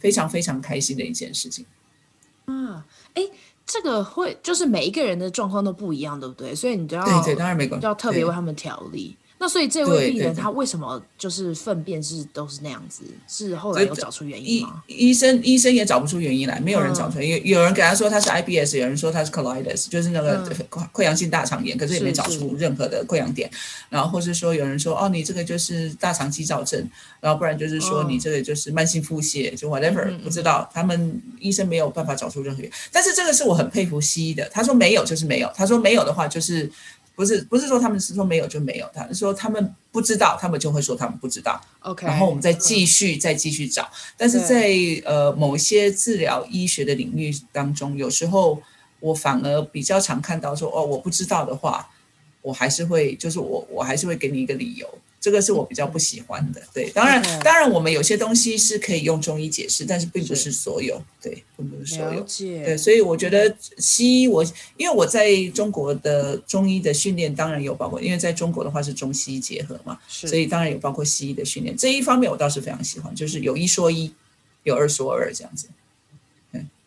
[0.00, 1.64] 非常非常开心的一件事情。
[2.46, 3.22] 啊，哎，
[3.66, 6.54] 这个会就是每一个人的状况都不一样，对不对？
[6.54, 9.16] 所以你就要对对，当然没关系，要特别为他们调理。
[9.38, 13.04] 那所以这位病人他为什么就是粪便是都是那样子？
[13.28, 14.82] 是后来有找出原因吗？
[14.86, 17.24] 医生医生也找不出原因来，没有人找出来。
[17.24, 20.42] 有、嗯、有人给他说他是 IBS，有人说他是 colitis，就是那个
[20.92, 23.50] 溃疡性大肠炎，可是也没找出任何的溃疡点。
[23.90, 26.82] 然后或是说有人说哦，你这个就是大肠肌躁症，
[27.20, 30.66] 然后不然就是说你这个就是慢性腹泻，就 whatever，不知道。
[30.72, 32.76] 他们医生没有办法找出任何原因。
[32.90, 36.70] 但是这个是我很佩服西医的，他说没有就是没有，他说没有的话就是。
[37.16, 41.60] 不是不是说他们是说没有就没有，他是说他们不知道，他们就会说他们不知道。
[41.80, 43.90] OK，然后我们再继续、嗯、再继续找。
[44.16, 44.70] 但是在
[45.04, 48.62] 呃某一些治疗医学的领域当中，有时候
[49.00, 51.88] 我反而比较常看到说哦，我不知道的话，
[52.42, 54.86] 我还是会就是我我还是会给你一个理由。
[55.26, 56.62] 这个是我比较不喜欢的。
[56.72, 61.02] 对，当然当然我们有些东西是可以用中医解释，但是并不是所有。
[61.20, 62.24] 对，并不是所有。
[62.64, 64.44] 对，所以我觉得西医，我
[64.76, 71.76] 因为我在中国的中医的训练，当然有包括，因为在中国的话是中西医结合嘛，所以当然有包括西医的训练。
[71.76, 74.14] 这一方面我倒是非常喜欢，就是有一说一，
[74.62, 75.66] 有二说二这样子。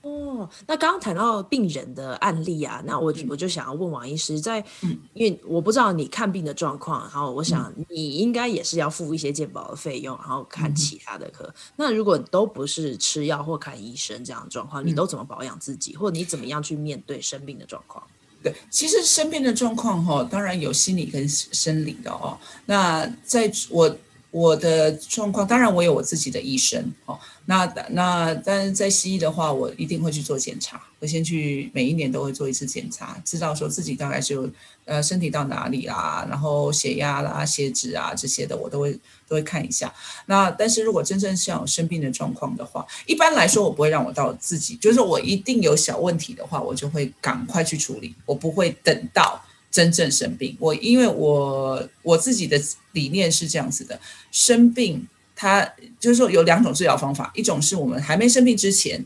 [0.02, 11.44] 哦，那刚刚谈到病人的案例啊，那我我就想要问王医师，在，嗯、因为我不知道你看病的状况，然后我想你应该也是要付一些健保的费用，然后看其他的科。
[11.44, 18.02] 嗯、那如果都不是吃药或看医生这样的状况，你都怎么保养自己，或你怎么样去面对生病的状况？
[18.42, 22.40] 对，其实生病的状况哈，当然有心理跟生理的哦。
[22.66, 23.94] 那在我。
[24.32, 27.20] 我的状况，当然我有我自己的医生哦。
[27.50, 30.80] 那那但是在西医的话，我一定会去做检查。
[31.00, 34.48] 我先去每一年都会做一次检查，知道说自己大概是有
[34.86, 38.94] 呃身体到哪里啦，然后血压啦、血脂啊这些的，我都会
[39.28, 39.92] 都会看一下。
[40.28, 49.44] 那但是如果真正像有生病的状况的话，一般来说我不会让我到自己，就是我一定有小问题的话，我就会赶快去处理，我不会等到。
[49.72, 52.60] 真正生病，我因为我我自己的
[52.94, 54.00] 理念是这样子的，
[54.32, 55.08] 生病
[55.42, 55.64] 它
[55.98, 59.02] 就是说有两种治疗方法，一种是我们还没生病之前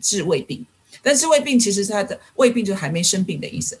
[0.00, 0.64] 治胃病，
[1.02, 3.78] 但治胃病其实它的胃病就还没生病的意思，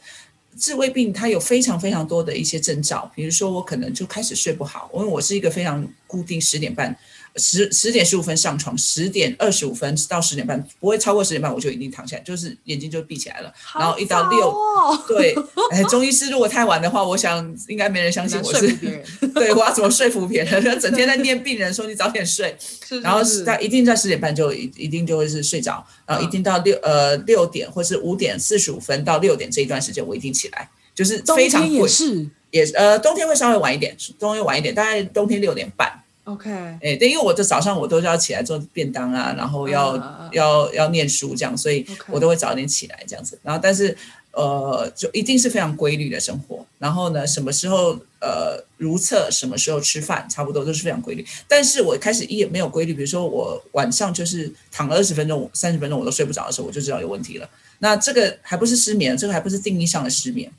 [0.58, 6.94] 治胃病它有非常非常多的一些征兆，比如说我可能就开始睡不好，因为我是一个非常固定十点半。
[7.36, 13.52] 十十点十五分上床，十点二十五分到十点半，不会超过十点半，我就一定躺下来，就是眼睛就闭起来了。
[13.60, 15.34] 好然后一到六，哦、对，
[15.72, 18.68] 哎，中医师如果太晚的话，我想应该没人相信我是，
[19.34, 20.80] 对，我要怎么说服别人？
[20.80, 36.03] 整天在念病人说你早点睡， 是是是然后在一定在十点半就一一定就会是睡着，然后一定到六呃六点或是五点四十五分到六点这一段时间我一定起来，就是非常贵，是也呃冬天会稍微晚一点，冬天晚一点，大概冬天六点半。
[36.24, 43.38] OK，哎，对，因为我的早上我都是要起来做便当啊，然后要、uh, 要要念书这样，所以我都会早点起来这样子。
[43.42, 43.94] 然后，但是
[44.32, 46.64] 呃，就一定是非常规律的生活。
[46.78, 51.24] 然后呢，什么时候呃如厕，什么时候吃饭，差不多都是非常规律。
[51.46, 57.46] 但是我开始一没有规律，比如说我晚上就是躺了二十分钟、三十分钟我都睡不着的时候，我就知道有问题了。
[57.80, 60.50] 那这个还不是失眠，这个还不是定义上的失眠。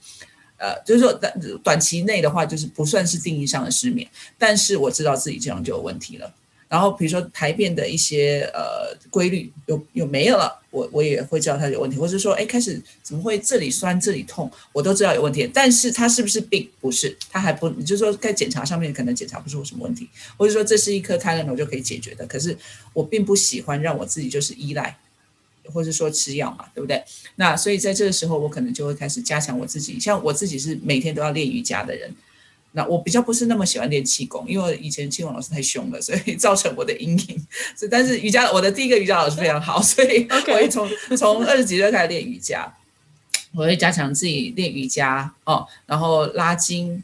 [0.58, 1.34] 呃，就是说短
[1.64, 6.34] 短期内的话，就是不算是定义上的失眠，但是我知道自己这样就有问题了。
[6.68, 15.50] 然后比如说排便的一些呃规律有有没有了，我我也会知道它有问题，或者说哎开始怎么会这里酸这里痛，我都知道有问题。
[15.54, 16.68] 但是它是不是病？
[16.82, 22.26] 不是，它还不，你就说在检查上面可能检查不出什么问题，或者说这是一颗 Tylenol 就可以解决的。
[22.26, 22.58] 可是
[22.94, 24.98] 我并不喜欢让我自己就是依赖。
[25.74, 27.04] 或者说吃药嘛，对不对？
[27.36, 30.00] 那所以在这个时候，我可能就会开始加强我自己。
[30.00, 32.14] 像我自己是每天都要练瑜伽的人，
[32.72, 37.48] 那我比较不是那么喜欢练气功，因为以前气功老师太凶了，所以造成我的阴影。
[37.76, 42.72] 所以但是瑜伽，我的第一个瑜伽老师非常好，所以 我会从从二十几岁开始练瑜伽，
[43.54, 47.02] 我会加强自己练瑜伽哦，然后拉筋，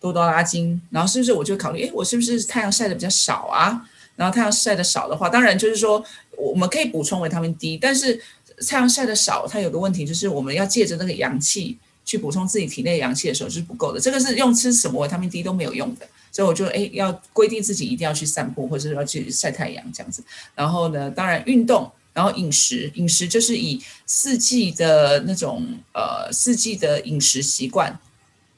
[0.00, 3.88] 多多拉筋，然后是不是我就考虑，诶，我是不是太阳晒的比较少啊？
[4.16, 6.04] 然后太阳晒的少的话，当然就是说。
[6.36, 8.20] 我们可以补充维他命 D，但是
[8.66, 14.00] 太阳晒得少，它有个问题就是我们要借着那个阳气去补充自己体内阳气的时候是不够的。
[14.00, 20.22] 这个是用吃什么维他命 D 都没有用的，所以我就诶要规定自己一定要去散步或者是要去晒太阳这样子。
[20.54, 27.98] 然后呢，当然运动，然后饮食，饮食就是以四季的那种呃四季的饮食习惯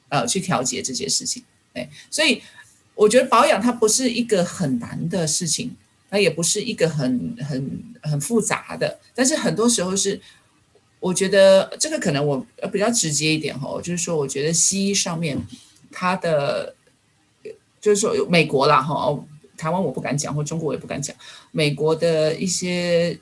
[0.09, 1.43] 呃去调节这些事情。
[1.73, 2.41] 哎，所以
[2.93, 5.75] 我觉得保养它不是一个很难的事情。
[6.15, 10.17] 它也不是一个很很很复杂的，但是很多时候是，
[11.01, 15.37] 我觉得这个可能我比较直接一点哈，就是说，我觉得西医上面
[15.91, 16.73] 它的，
[17.81, 19.13] 就是说美国啦哈，
[19.57, 21.13] 台湾我不敢讲，或中国也不敢讲，
[21.51, 23.19] 美国的一些，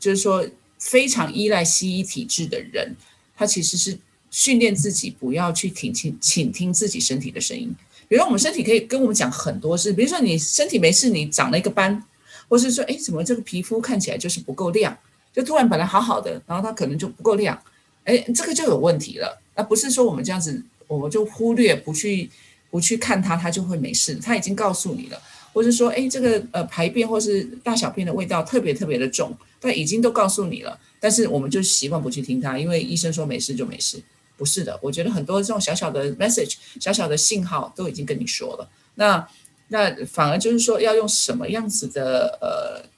[0.00, 0.44] 就是说
[0.80, 2.96] 非常依赖西医体制的人，
[3.36, 3.96] 他其实是
[4.32, 7.72] 训练自己不要去听倾倾听自己身体的声音。
[8.08, 12.02] 比如我们身体可以跟我们讲很多事，比如说你身体没事，你长了一个斑，
[12.48, 14.96] 或是说，哎，怎么这个皮肤看起来就是不够亮，
[15.32, 17.60] 就突然本来好好的，然后它可能就不够亮，
[18.04, 19.40] 哎，这个就有问题了。
[19.56, 22.28] 那不是说我们这样子，我们就忽略不去
[22.70, 24.14] 不去看它，它就会没事。
[24.16, 25.20] 它已经告诉你了，
[25.52, 34.02] 或是说，哎，这个呃排便或是大小便的味道特别特别的重，它已经都告诉你了，但是我们就习惯不去听它，因为医生说没事就没事。
[34.36, 38.68] 不是的，我觉得很多这种小小的 message、小小的信号都已经跟你说了。
[38.96, 39.26] 那
[39.68, 42.88] 那反而就是说，要用什么样子的呃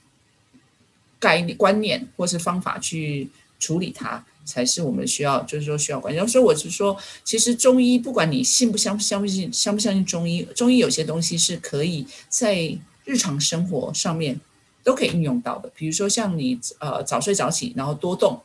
[1.18, 6.28] 概念、观念或是方法去处理它，才是我们需要，就是说需要关心。
[6.28, 14.40] 所以我是说，其实中医不管你信不相相不信相不相信中医，中医有些东西是可以在日常生活上面
[14.82, 15.70] 都可以应用到的。
[15.74, 18.40] 比如说像你呃早睡早起，然后多动，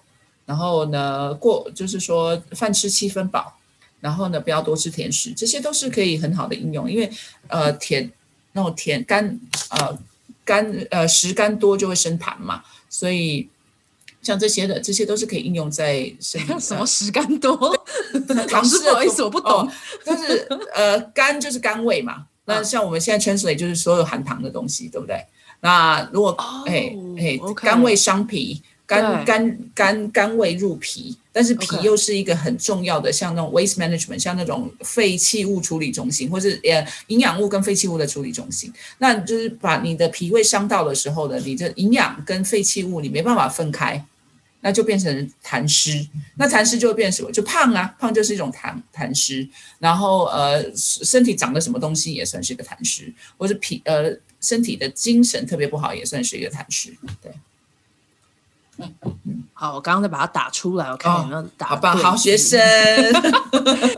[0.51, 3.57] 然后呢过就是说饭吃七分饱，
[4.01, 6.91] 然后呢不要多吃甜食，这些都是可以很好的应用。
[6.91, 7.09] 因为
[7.47, 8.11] 呃甜
[8.51, 9.39] 那种甜甘
[9.69, 9.97] 呃
[10.43, 13.47] 甘呃食甘多就会生痰嘛，所以。
[14.21, 16.59] 像这些的，这些都是可以应用在身体上。
[16.61, 17.57] 什么食甘多？
[18.51, 19.51] 老师不好意思，我不懂。
[19.51, 19.71] 哦、
[20.05, 22.27] 就是呃，甘就是甘味嘛。
[22.45, 25.25] 那像我们现在 translate 就是所有含糖的东西，对不对？
[25.61, 26.37] 那如果
[26.67, 28.61] 哎哎，甘味伤脾，
[28.91, 38.71] 甘甘甘甘味入脾，但是脾又是一个很重要的，像那种 waste management，像那种废弃物处理中心，或是呃营养物跟废弃物的处理中心。
[38.97, 44.05] 那就是把你的脾胃伤到的时候呢，你的营养跟废弃物你没办法分开。
[44.63, 47.31] 那就变成痰湿，那痰湿就会变什么？
[47.31, 49.49] 就胖啊，胖就是一种痰痰湿。
[49.79, 56.95] 然后呃，身体长的什么东西也算是一个痰湿，或是脾呃身体的精神特别不好也算是一个痰湿。
[57.19, 57.31] 对，
[59.53, 61.69] 好，我刚刚再把它打出来，我看有没有打、哦。
[61.69, 62.59] 好吧，好学生。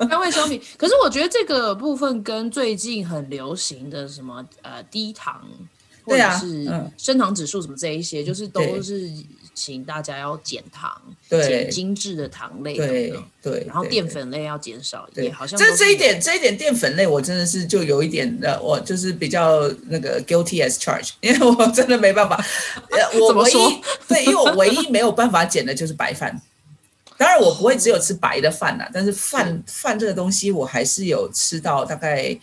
[0.09, 5.41] 单位商品，可是我觉得这个部分跟最近很流行的什么呃低糖，
[6.03, 9.09] 或者是升糖指数什么这一些，就是都是。
[9.53, 10.99] 请大家要减糖，
[11.29, 22.35] 减精致的糖类，对对，然后淀粉类要减少，对，好像这这一点这一点淀粉类，我真的是就有一点的，我就是比较那个 guilty as charged， 因为我真的没办法，
[22.91, 26.41] 呃 我唯一对，因为我唯一没有办法减的就是白饭，
[27.17, 32.35] 当然我不会只有吃白的饭呐，但是饭饭这个东西我还是有吃到，大概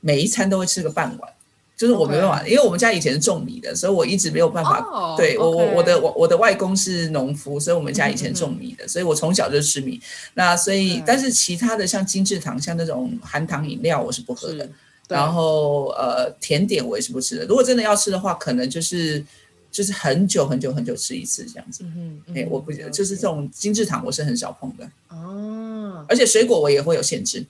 [0.00, 1.32] 每一餐都会吃个半碗。
[1.78, 4.80] 就是我没办法.因为我们家以前是种米的，所以我一直没有办法。
[4.80, 10.00] Oh, 对.我，我我的我我的外公是农夫，所以我们家以前种米的，嗯、所以我从小就吃米。
[10.34, 14.68] 那所以，但是其他的像精致糖，像那种含糖饮料，我是不喝的。
[15.06, 17.46] 然后呃，甜点我也是不吃的。
[17.46, 19.24] 如果真的要吃的话，可能就是
[19.70, 21.84] 就是很久很久很久吃一次这样子。
[21.84, 22.36] 嗯嗯。
[22.36, 24.84] 哎，我不就是这种精致糖，我是很少碰的。
[25.08, 26.04] 哦。
[26.08, 27.46] 而且水果我也会有限制。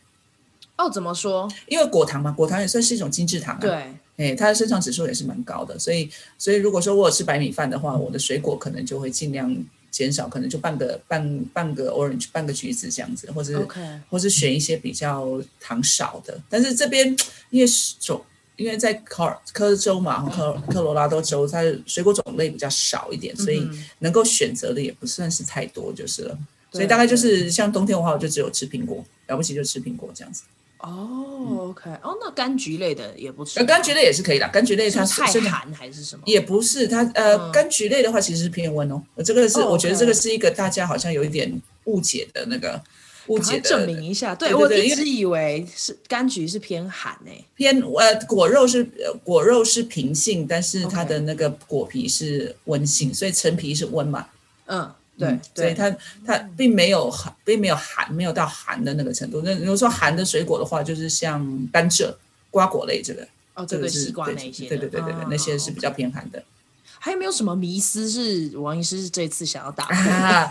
[0.76, 1.50] 哦，怎么说？
[1.66, 3.60] 因为果糖嘛，果糖也算是一种精致糖啊。
[3.60, 3.94] 对。
[4.18, 9.56] 哎，它的升糖指数也是蛮高的，所以，所以如果说我有吃白米饭的话，我的水果可能就会尽量
[9.90, 13.58] 减少，可能就半个半半个 orange，半个橘子这样子，或者.
[14.10, 16.38] 或是选一些比较糖少的。
[16.48, 17.16] 但是这边
[17.50, 18.20] 因为种，
[18.56, 23.66] 因为在科科州嘛，科科罗拉多州，它的水果种类比较少一点，所以
[24.00, 26.38] 能够选择的也不算是太多，就是了。
[26.72, 30.42] 所以大概就是像冬天的话，我就只有吃苹果，了不起就吃苹果这样子。
[30.80, 34.46] 哦，OK，哦，那柑橘类的也不错，柑橘类也是可以的。
[34.46, 36.22] 柑橘类它是太寒还是什么？
[36.26, 39.02] 也不是，它呃，柑橘类的话其实是偏温哦。
[39.24, 42.80] 这个是我觉得这个是一个大家好像有一点误解的那个
[43.26, 43.68] 误解的。
[43.68, 48.84] 证明一下，对我一直以为是柑橘是偏寒诶，偏呃果肉是
[49.24, 54.26] 果肉是平性，但是它的那个果皮是温性，所以陈皮是温嘛。
[54.66, 54.88] 嗯。
[55.18, 55.90] 对，嗯、所以它
[56.24, 59.42] 它并没有寒，并没有寒，没有到寒的那个程度。
[59.44, 62.14] 那如果说寒的水果的话，就是像甘蔗、
[62.50, 66.42] 瓜果类这个，哦，这个是西瓜那些，对对对对对，那些是比较偏寒的。
[67.00, 69.94] 还有没有什么迷思是王医师是这次想要打破？
[70.12, 70.50] 啊，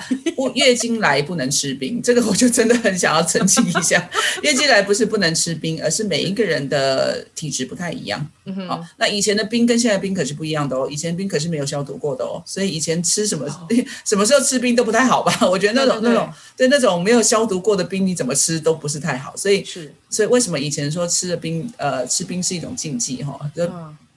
[0.56, 4.10] 月经来不能吃冰，这个我就真的很想要澄清一下。
[4.42, 8.26] 月经来不是不能吃冰，而是每一个人的体质不太一样。
[8.46, 8.68] 嗯哼。
[8.68, 10.88] 好，那以前的冰跟现在冰可是不一样的哦。
[10.90, 13.68] 以前冰可是没有消毒过的哦，所以以前吃什么、哦、
[14.06, 15.38] 什么时候吃冰都不太好吧？
[15.50, 19.36] 我觉得那种那种对那种没有消毒过的冰，你怎么吃都不是太好。
[19.36, 23.40] 所以是，所以为什么以前说吃的冰呃吃冰是一种禁忌哈？
[23.56, 23.70] 就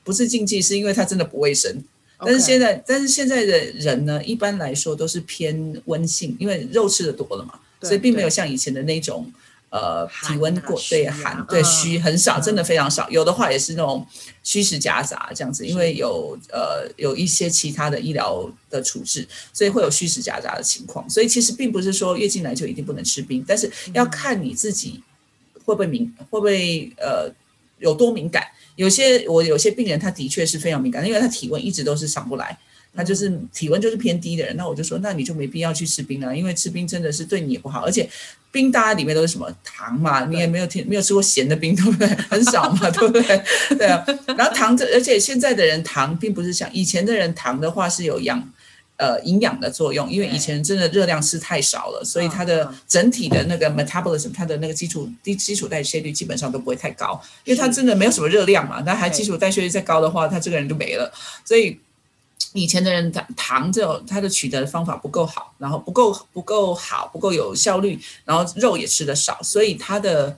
[0.04, 1.82] 不是禁忌，是因为它真的不卫生。
[2.24, 9.30] 但是现在.但是现在的人呢，一般来说都是偏温性，因为肉吃的多了嘛，所以并没有像以前的那种，
[9.70, 13.08] 呃，体温过对寒对虚很少，真的非常少。
[13.08, 14.06] 嗯、有的话也是那种
[14.42, 21.08] 虚实夹杂这样子，因为有呃有一些其他的医疗的处置，所以会有虚实夹杂的情况。
[21.08, 25.02] 所以其实并不是说月经来就一定不能吃冰，但是要看你自己
[25.64, 27.32] 会不会敏，会不会呃
[27.78, 28.44] 有多敏感。
[28.80, 32.56] 有些我有些病人，他的确是非常敏感，因为他体温一直都是上不来，
[32.96, 34.56] 他就是体温就是偏低的人。
[34.56, 38.08] 那我就说，那你就没必要去吃冰了，因为吃冰真的是对你也不好，而且
[38.50, 42.08] 冰大家里面都是什么糖嘛，你也没有听没有吃过咸的冰，对不对？
[42.30, 43.44] 很少嘛， 对不对？
[43.76, 44.02] 对啊。
[44.38, 48.42] 然后糖这，而且现在的人糖并不是像以前的人糖的话是有养。
[49.00, 58.82] 呃，营养的作用，因为以前真的热量吃太少了，所以它的整体的那个 metabolism，它的那个基础低基础代谢率基本上都不会太高，因为它真的没有什么热量嘛。
[58.84, 61.10] 那还基础代谢率再高的话，他这个人就没了。
[61.46, 61.80] 所以，
[62.52, 70.36] 以前的人糖糖这种它的取得的方法不够好，然后不够不够好，不够有效率，然后肉也吃的少，所以它的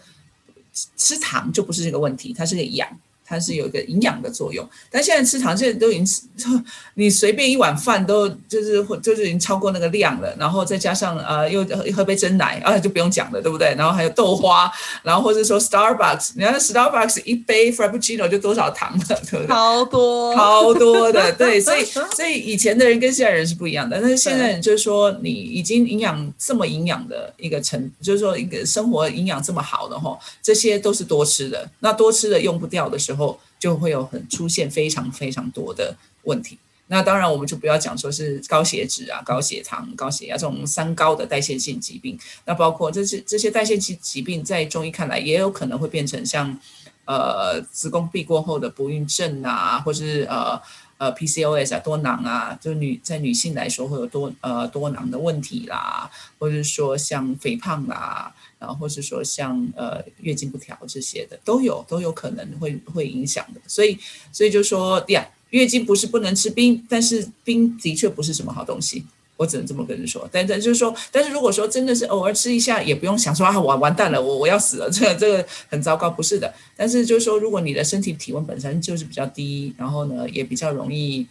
[0.97, 2.89] 吃糖就不是这个问题，它是个养。
[3.33, 6.65] 它是有一个营养的作用，但现在吃糖，现在都已经，
[6.97, 11.65] 你随便一碗饭都就是就是已经超过那个量了，然后再加上呃又
[11.95, 13.75] 喝杯真奶啊就不用讲了，对不对？
[13.75, 14.71] 然后还有豆花，
[15.03, 19.47] 然后或者说 Starbucks，你看 Starbucks 一杯 Frappuccino 就多少糖了，对不对？
[19.47, 21.83] 好多，好多的，对，所以
[22.15, 33.22] 所以以前的人跟现在人是不一样的，但是现在人就是说你已经营养这么营养的一个成，就是说一个生活营养这么好的哈，这些都是多吃的，那多吃的用不掉的时候。
[33.59, 36.59] 就会有很出现非常非常多的问题。
[36.89, 42.19] 那当然，我们就不要讲说是高血脂啊、高血糖、高血压这种三高的代谢性疾病。
[42.45, 46.59] 那包括这些这些代谢性疾病，在中医看来，也有可能会变成像
[47.07, 50.61] 呃子宫壁过后的不孕症啊，或是呃
[51.03, 58.33] 呃 PCOS 啊多囊啊，就女在女性来说会有多呃多囊的问题啦，或者说像肥胖啦。
[58.61, 63.99] 然后或是说像呃月经不调这些的都有都有可能会会影响的，所以
[64.31, 69.05] 所以就说呀，月经不是不能吃冰，但是冰的确不是什么好东西，
[69.43, 70.29] 我只能这么跟你说。
[70.31, 76.55] 但但就是说，但是如果说真的是偶尔吃一下，也不用想说啊，我完蛋了，我我要死了，这个这个很糟糕，不是的。
[76.77, 81.27] 但是就是说，如果你的身体体温本身就是比较低，然后呢也比较容易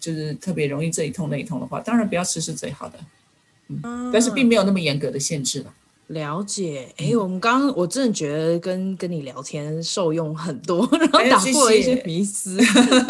[0.00, 2.98] 就是特别容易这一痛那一痛的话，当然不要吃是最好的。
[3.68, 5.72] 嗯，但是并没有那么严格的限制了。
[6.12, 12.58] 了解，哎，我们刚刚我真的觉得跟跟你聊天受用很多， 然后打破了一些迷思，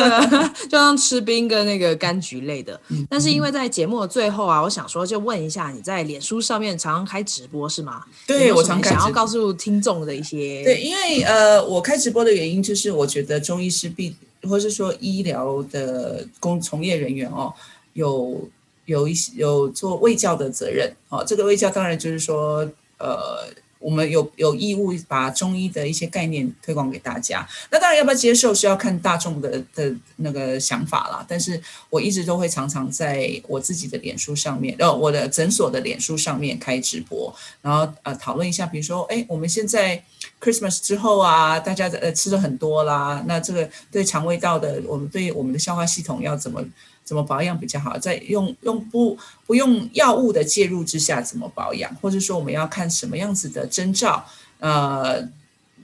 [0.71, 2.81] 就像吃冰跟那个柑橘类的。
[2.89, 8.05] 嗯、但是因为在节目的最后啊，我想说就问一下，你在脸书上面常常开直播是吗？
[8.27, 8.91] 对，我常开。
[8.91, 14.15] 想要告诉听众的一些，对，因为呃，我开直播的原因就是我觉得中医师必，
[14.49, 17.53] 或是说医疗的工从业人员哦，
[17.95, 18.49] 有
[18.85, 21.25] 有一些有做卫教的责任哦。
[21.27, 22.71] 这个卫教当然就是说。
[23.03, 27.45] 呃，我们有有义务把中医的一些概念推广给大家。
[27.69, 31.27] 那当然要不要接受是要看大众的的那个想法啦。
[31.29, 40.01] 但是我一直都会常常在我自己的脸书上面，呃，我的诊所的脸书上面开直播，然后呃讨论一下，比如说，哎，我们现在
[40.41, 46.65] Christmas 之后啊，大家呃吃了很多啦，那这个对肠胃道的，我们对我们的消化系统要怎么？
[47.05, 47.99] 怎么保养比较好？
[47.99, 51.95] 在用用不不用药物的介入之下怎么保养？
[51.97, 54.25] 或者说我们要看什么样子的征兆？
[54.59, 55.29] 呃。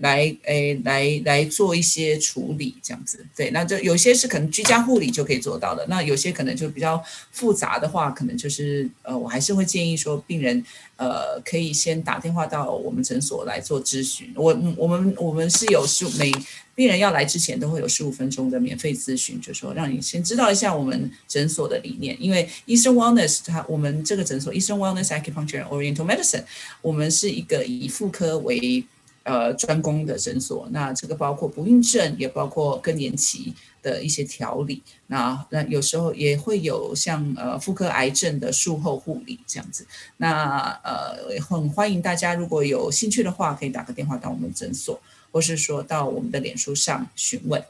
[0.01, 10.65] 来，诶，来来做一些处理，这样子，对，那就有些是可能居家护理就可以做到的，那有些可能就比较复杂的话，可能就是，呃，我还是会建议说，病人，
[10.97, 14.33] 呃，可以先打电话到我们诊所来做咨询。
[14.35, 16.31] 我，我们，我们是有十五每
[16.75, 26.45] 病人要来之前都会有十五分钟的免费咨询，就是说让你先知道一下我们诊所的理念，因为医生 Wellness 他我们这个诊所医生 Wellness Acupuncture Oriental Medicine，
[26.81, 28.85] 我们是一个以妇科为
[29.29, 33.53] 呃，专攻的诊所，那这个包括不孕症，也包括更年期
[33.83, 34.83] 的一些调理。
[35.09, 39.87] 那那有时候也会有像呃妇科癌症的术后护理这样子。
[40.17, 44.99] 那呃，很欢迎大家如果有兴趣的话，可以打个电话到我们诊所，
[45.31, 47.63] 或是说到我们的脸书上询问。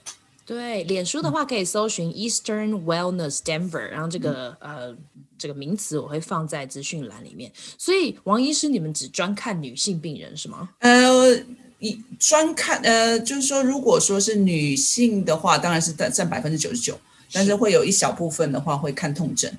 [0.48, 4.96] 对，脸书的话可以搜寻 Eastern Wellness Denver，然后这个、嗯、呃
[5.36, 7.52] 这个名词我会放在资讯栏里面。
[7.76, 10.70] 所以王医师，你们只专看女性病人是吗？
[10.78, 11.36] 呃，
[11.80, 16.98] 一专看呃，就是说如果说是女性的话，当然是占占百分之九十九，
[17.30, 19.52] 但是会有一小部分的话会看痛症。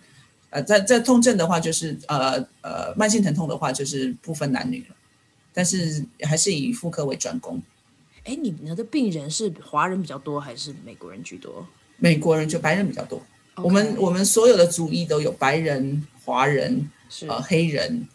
[0.50, 4.96] 呃，在在痛症的话，就是呃呃慢性疼痛的话，就是不分男女了，
[5.54, 7.62] 但是还是以妇科为专攻。
[8.30, 11.66] 哎，你们的病人是华人比较多还是美国人居多？
[11.98, 13.20] 美国人就白人比较多。
[13.56, 16.88] 我们我们所有的族裔都有白人、华人、
[17.28, 18.08] 呃黑人，